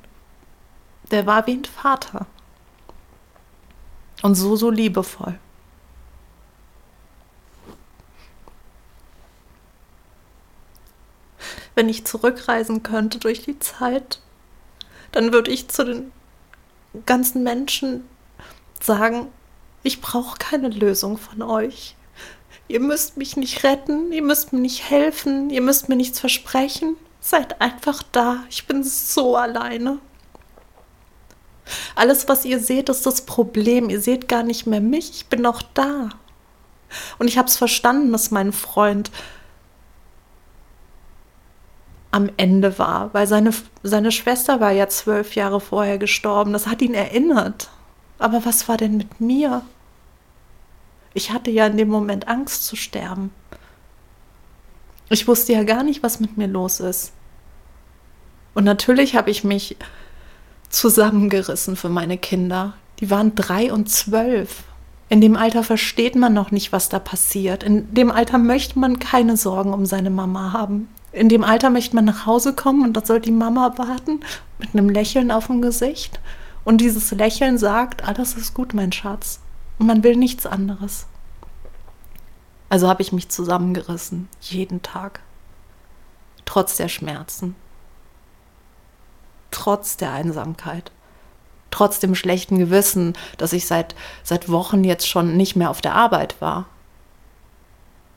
Der 1.12 1.26
war 1.26 1.46
wie 1.48 1.54
ein 1.54 1.66
Vater. 1.66 2.28
Und 4.22 4.36
so, 4.36 4.56
so 4.56 4.70
liebevoll. 4.70 5.40
Wenn 11.76 11.90
ich 11.90 12.06
zurückreisen 12.06 12.84
könnte 12.84 13.20
durch 13.20 13.44
die 13.44 13.60
Zeit, 13.60 14.20
dann 15.12 15.32
würde 15.32 15.52
ich 15.52 15.68
zu 15.68 15.84
den 15.86 16.12
ganzen 17.06 17.44
Menschen 17.44 18.06
sagen, 18.82 19.28
ich 19.84 20.02
brauche 20.02 20.38
keine 20.38 20.70
Lösung 20.70 21.18
von 21.18 21.42
euch. 21.42 21.96
Ihr 22.68 22.80
müsst 22.80 23.18
mich 23.18 23.38
nicht 23.38 23.64
retten, 23.64 24.12
ihr 24.12 24.24
müsst 24.24 24.52
mir 24.52 24.60
nicht 24.60 24.90
helfen, 24.90 25.50
ihr 25.50 25.62
müsst 25.62 25.90
mir 25.90 25.96
nichts 25.96 26.20
versprechen. 26.20 26.98
Seid 27.22 27.62
einfach 27.62 28.02
da, 28.12 28.44
ich 28.50 28.66
bin 28.66 28.84
so 28.84 29.36
alleine. 29.36 30.00
Alles, 31.96 32.28
was 32.28 32.46
ihr 32.46 32.60
seht, 32.60 32.90
ist 32.90 33.06
das 33.06 33.22
Problem. 33.26 33.90
Ihr 33.90 34.00
seht 34.00 34.28
gar 34.28 34.44
nicht 34.44 34.66
mehr 34.66 34.82
mich, 34.82 35.12
ich 35.12 35.26
bin 35.28 35.42
noch 35.42 35.62
da. 35.62 36.10
Und 37.18 37.28
ich 37.28 37.38
habe 37.38 37.48
es 37.48 37.58
verstanden, 37.58 38.12
dass 38.12 38.32
mein 38.32 38.52
Freund 38.54 39.12
am 42.16 42.30
Ende 42.38 42.80
war, 42.80 43.14
weil 43.14 43.28
seine, 43.28 43.52
seine 43.84 44.10
Schwester 44.10 44.62
war 44.62 44.72
ja 44.72 44.88
zwölf 44.88 45.36
Jahre 45.36 45.60
vorher 45.60 45.98
gestorben. 45.98 46.54
Das 46.54 46.66
hat 46.66 46.82
ihn 46.82 46.94
erinnert. 46.94 47.70
Aber 48.20 48.46
was 48.46 48.70
war 48.70 48.78
denn 48.78 48.96
mit 48.96 49.20
mir? 49.20 49.64
Ich 51.14 51.34
hatte 51.34 51.52
ja 51.52 51.68
in 51.68 51.76
dem 51.76 51.90
Moment 51.90 52.30
Angst 52.30 52.66
zu 52.66 52.78
sterben. 52.78 53.32
Ich 55.10 55.28
wusste 55.28 55.52
ja 55.52 55.64
gar 55.64 55.84
nicht, 55.84 56.04
was 56.04 56.22
mit 56.22 56.38
mir 56.38 56.48
los 56.48 56.80
ist. 56.80 57.12
Und 58.54 58.64
natürlich 58.64 59.18
habe 59.18 59.30
ich 59.30 59.44
mich 59.44 59.76
zusammengerissen 60.70 61.76
für 61.76 61.90
meine 61.90 62.18
Kinder. 62.18 62.76
Die 63.02 63.12
waren 63.12 63.36
drei 63.36 63.74
und 63.74 63.90
zwölf. 63.90 64.64
In 65.10 65.20
dem 65.20 65.36
Alter 65.36 65.64
versteht 65.64 66.16
man 66.16 66.34
noch 66.34 66.52
nicht, 66.52 66.72
was 66.72 66.88
da 66.88 67.00
passiert. 67.00 67.64
In 67.64 67.94
dem 67.94 68.10
Alter 68.10 68.38
möchte 68.38 68.80
man 68.80 69.00
keine 69.00 69.36
Sorgen 69.36 69.74
um 69.74 69.86
seine 69.86 70.10
Mama 70.10 70.54
haben. 70.54 70.88
In 71.16 71.30
dem 71.30 71.46
Alter 71.46 71.70
möchte 71.70 71.96
man 71.96 72.04
nach 72.04 72.26
Hause 72.26 72.54
kommen 72.54 72.84
und 72.84 72.92
dort 72.92 73.08
soll 73.08 73.22
die 73.22 73.32
Mama 73.32 73.78
warten 73.78 74.20
mit 74.60 74.74
einem 74.74 74.90
Lächeln 74.90 75.32
auf 75.32 75.48
dem 75.48 75.62
Gesicht. 75.62 76.20
Und 76.66 76.82
dieses 76.82 77.10
Lächeln 77.12 77.58
sagt, 77.58 78.04
alles 78.04 78.34
ist 78.34 78.54
gut, 78.54 78.74
mein 78.74 78.92
Schatz. 78.92 79.40
Und 79.80 79.88
man 79.88 80.04
will 80.04 80.18
nichts 80.18 80.46
anderes. 80.46 81.08
Also 82.68 82.90
habe 82.90 83.02
ich 83.02 83.14
mich 83.14 83.30
zusammengerissen, 83.30 84.28
jeden 84.42 84.82
Tag. 84.82 85.22
Trotz 86.44 86.76
der 86.76 86.90
Schmerzen. 86.90 87.56
Trotz 89.52 89.96
der 89.96 90.12
Einsamkeit. 90.12 90.92
Trotz 91.72 92.02
dem 92.02 92.16
schlechten 92.16 92.60
Gewissen, 92.60 93.14
dass 93.38 93.54
ich 93.54 93.68
seit, 93.68 93.96
seit 94.24 94.50
Wochen 94.50 94.84
jetzt 94.84 95.08
schon 95.08 95.38
nicht 95.38 95.56
mehr 95.56 95.70
auf 95.70 95.80
der 95.80 95.96
Arbeit 95.96 96.42
war. 96.42 96.66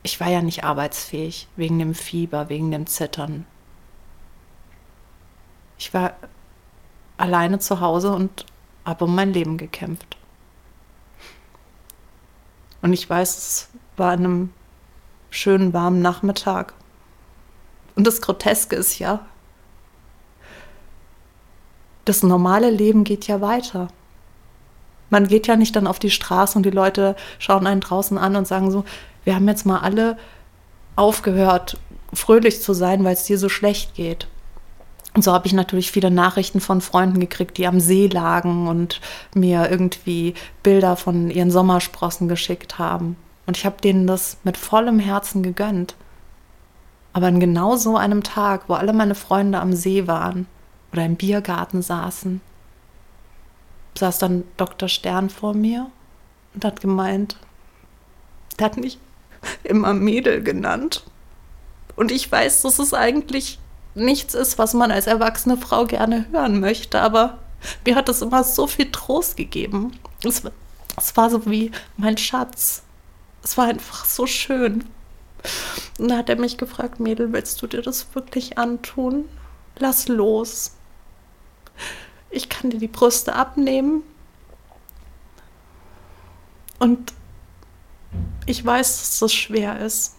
Ich 0.09 0.19
war 0.19 0.27
ja 0.27 0.41
nicht 0.41 0.63
arbeitsfähig, 0.63 1.47
wegen 1.55 1.77
dem 1.77 1.93
Fieber, 1.93 2.49
wegen 2.49 2.71
dem 2.71 2.87
Zittern. 2.87 3.45
Ich 5.77 5.93
war 5.93 6.15
alleine 7.17 7.59
zu 7.59 7.79
Hause 7.79 8.11
und 8.13 8.47
habe 8.85 9.05
um 9.05 9.13
mein 9.13 9.33
Leben 9.33 9.59
gekämpft. 9.59 10.17
Und 12.81 12.93
ich 12.93 13.07
weiß, 13.07 13.37
es 13.37 13.69
war 13.97 14.13
an 14.13 14.19
einem 14.19 14.53
schönen 15.29 15.73
warmen 15.73 16.01
Nachmittag. 16.01 16.73
Und 17.95 18.07
das 18.07 18.19
Groteske 18.19 18.77
ist 18.77 18.97
ja, 18.97 19.27
das 22.05 22.23
normale 22.23 22.71
Leben 22.71 23.03
geht 23.03 23.27
ja 23.27 23.41
weiter. 23.41 23.89
Man 25.11 25.27
geht 25.27 25.45
ja 25.45 25.55
nicht 25.55 25.75
dann 25.75 25.85
auf 25.85 25.99
die 25.99 26.09
Straße 26.09 26.57
und 26.57 26.63
die 26.63 26.71
Leute 26.71 27.15
schauen 27.37 27.67
einen 27.67 27.81
draußen 27.81 28.17
an 28.17 28.35
und 28.35 28.47
sagen 28.47 28.71
so, 28.71 28.85
wir 29.23 29.35
haben 29.35 29.47
jetzt 29.47 29.65
mal 29.65 29.79
alle 29.79 30.17
aufgehört, 30.95 31.77
fröhlich 32.13 32.61
zu 32.61 32.73
sein, 32.73 33.03
weil 33.03 33.13
es 33.13 33.23
dir 33.23 33.37
so 33.37 33.49
schlecht 33.49 33.95
geht. 33.95 34.27
Und 35.13 35.23
so 35.23 35.33
habe 35.33 35.47
ich 35.47 35.53
natürlich 35.53 35.91
viele 35.91 36.11
Nachrichten 36.11 36.59
von 36.59 36.81
Freunden 36.81 37.19
gekriegt, 37.19 37.57
die 37.57 37.67
am 37.67 37.79
See 37.79 38.07
lagen 38.07 38.67
und 38.67 39.01
mir 39.33 39.69
irgendwie 39.69 40.35
Bilder 40.61 40.95
von 40.95 41.31
ihren 41.31 41.51
Sommersprossen 41.51 42.27
geschickt 42.27 42.77
haben. 42.77 43.15
Und 43.45 43.57
ich 43.57 43.65
habe 43.65 43.81
denen 43.81 44.05
das 44.05 44.37
mit 44.43 44.57
vollem 44.57 44.99
Herzen 44.99 45.41
gegönnt. 45.41 45.95
Aber 47.11 47.27
an 47.27 47.39
genau 47.39 47.75
so 47.75 47.97
einem 47.97 48.21
Tag, 48.21 48.63
wo 48.67 48.75
alle 48.75 48.93
meine 48.93 49.15
Freunde 49.15 49.59
am 49.59 49.73
See 49.73 50.05
waren 50.05 50.45
oder 50.91 51.05
im 51.05 51.15
Biergarten 51.15 51.81
saßen, 51.81 52.41
saß 53.97 54.19
dann 54.19 54.43
Dr. 54.57 54.87
Stern 54.87 55.29
vor 55.29 55.53
mir 55.53 55.89
und 56.53 56.63
hat 56.63 56.81
gemeint, 56.81 57.37
der 58.59 58.65
hat 58.65 58.77
mich 58.77 58.99
immer 59.63 59.93
Mädel 59.93 60.43
genannt. 60.43 61.03
Und 61.95 62.11
ich 62.11 62.31
weiß, 62.31 62.61
dass 62.61 62.79
es 62.79 62.93
eigentlich 62.93 63.59
nichts 63.95 64.33
ist, 64.33 64.57
was 64.57 64.73
man 64.73 64.91
als 64.91 65.07
erwachsene 65.07 65.57
Frau 65.57 65.85
gerne 65.85 66.25
hören 66.31 66.59
möchte, 66.59 67.01
aber 67.01 67.39
mir 67.85 67.95
hat 67.95 68.07
es 68.07 68.21
immer 68.21 68.43
so 68.43 68.67
viel 68.67 68.91
Trost 68.91 69.35
gegeben. 69.35 69.91
Es, 70.23 70.43
es 70.95 71.17
war 71.17 71.29
so 71.29 71.45
wie 71.45 71.71
mein 71.97 72.17
Schatz 72.17 72.83
es 73.43 73.57
war 73.57 73.65
einfach 73.65 74.05
so 74.05 74.25
schön. 74.27 74.85
Und 75.97 76.09
da 76.09 76.17
hat 76.17 76.29
er 76.29 76.35
mich 76.35 76.57
gefragt, 76.57 76.99
Mädel, 76.99 77.31
willst 77.31 77.61
du 77.61 77.67
dir 77.67 77.81
das 77.81 78.13
wirklich 78.13 78.57
antun? 78.57 79.25
Lass 79.77 80.07
los. 80.07 80.73
Ich 82.29 82.49
kann 82.49 82.69
dir 82.69 82.79
die 82.79 82.87
Brüste 82.87 83.33
abnehmen. 83.33 84.03
Und 86.79 87.13
ich 88.45 88.65
weiß, 88.65 88.99
dass 88.99 89.19
das 89.19 89.33
schwer 89.33 89.79
ist. 89.79 90.15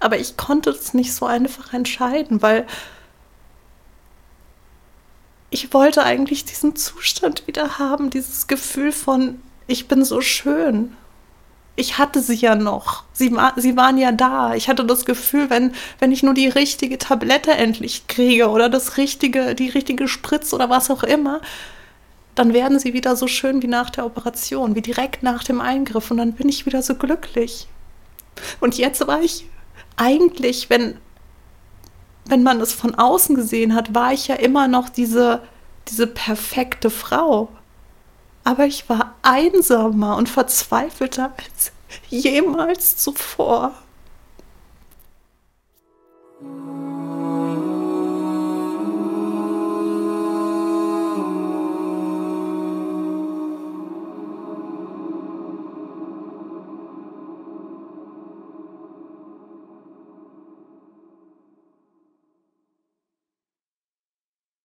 Aber 0.00 0.18
ich 0.18 0.36
konnte 0.36 0.70
es 0.70 0.94
nicht 0.94 1.12
so 1.12 1.26
einfach 1.26 1.72
entscheiden, 1.72 2.42
weil 2.42 2.66
ich 5.50 5.72
wollte 5.72 6.02
eigentlich 6.02 6.44
diesen 6.44 6.76
Zustand 6.76 7.46
wieder 7.46 7.78
haben, 7.78 8.10
dieses 8.10 8.46
Gefühl 8.46 8.92
von, 8.92 9.40
ich 9.66 9.88
bin 9.88 10.04
so 10.04 10.20
schön. 10.20 10.96
Ich 11.76 11.98
hatte 11.98 12.20
sie 12.22 12.36
ja 12.36 12.54
noch. 12.54 13.04
Sie, 13.12 13.36
sie 13.56 13.76
waren 13.76 13.98
ja 13.98 14.12
da. 14.12 14.54
Ich 14.54 14.68
hatte 14.68 14.84
das 14.84 15.04
Gefühl, 15.04 15.50
wenn, 15.50 15.74
wenn 15.98 16.10
ich 16.10 16.22
nur 16.22 16.34
die 16.34 16.48
richtige 16.48 16.96
Tablette 16.96 17.52
endlich 17.52 18.06
kriege 18.06 18.48
oder 18.48 18.70
das 18.70 18.96
richtige, 18.96 19.54
die 19.54 19.68
richtige 19.68 20.08
Spritze 20.08 20.54
oder 20.54 20.70
was 20.70 20.90
auch 20.90 21.02
immer, 21.02 21.40
dann 22.36 22.52
werden 22.52 22.78
sie 22.78 22.92
wieder 22.92 23.16
so 23.16 23.26
schön 23.26 23.62
wie 23.62 23.66
nach 23.66 23.90
der 23.90 24.06
Operation, 24.06 24.74
wie 24.76 24.82
direkt 24.82 25.22
nach 25.24 25.42
dem 25.42 25.60
Eingriff 25.60 26.10
und 26.10 26.18
dann 26.18 26.34
bin 26.34 26.48
ich 26.48 26.66
wieder 26.66 26.82
so 26.82 26.94
glücklich. 26.94 27.66
Und 28.60 28.78
jetzt 28.78 29.06
war 29.06 29.20
ich 29.20 29.46
eigentlich, 29.96 30.70
wenn, 30.70 30.98
wenn 32.26 32.42
man 32.42 32.60
es 32.60 32.72
von 32.72 32.94
außen 32.94 33.34
gesehen 33.34 33.74
hat, 33.74 33.94
war 33.94 34.12
ich 34.12 34.28
ja 34.28 34.36
immer 34.36 34.68
noch 34.68 34.88
diese, 34.88 35.42
diese 35.88 36.06
perfekte 36.06 36.90
Frau 36.90 37.48
aber 38.46 38.64
ich 38.64 38.88
war 38.88 39.16
einsamer 39.22 40.16
und 40.16 40.28
verzweifelter 40.28 41.32
als 41.36 41.72
jemals 42.08 42.96
zuvor. 42.96 43.72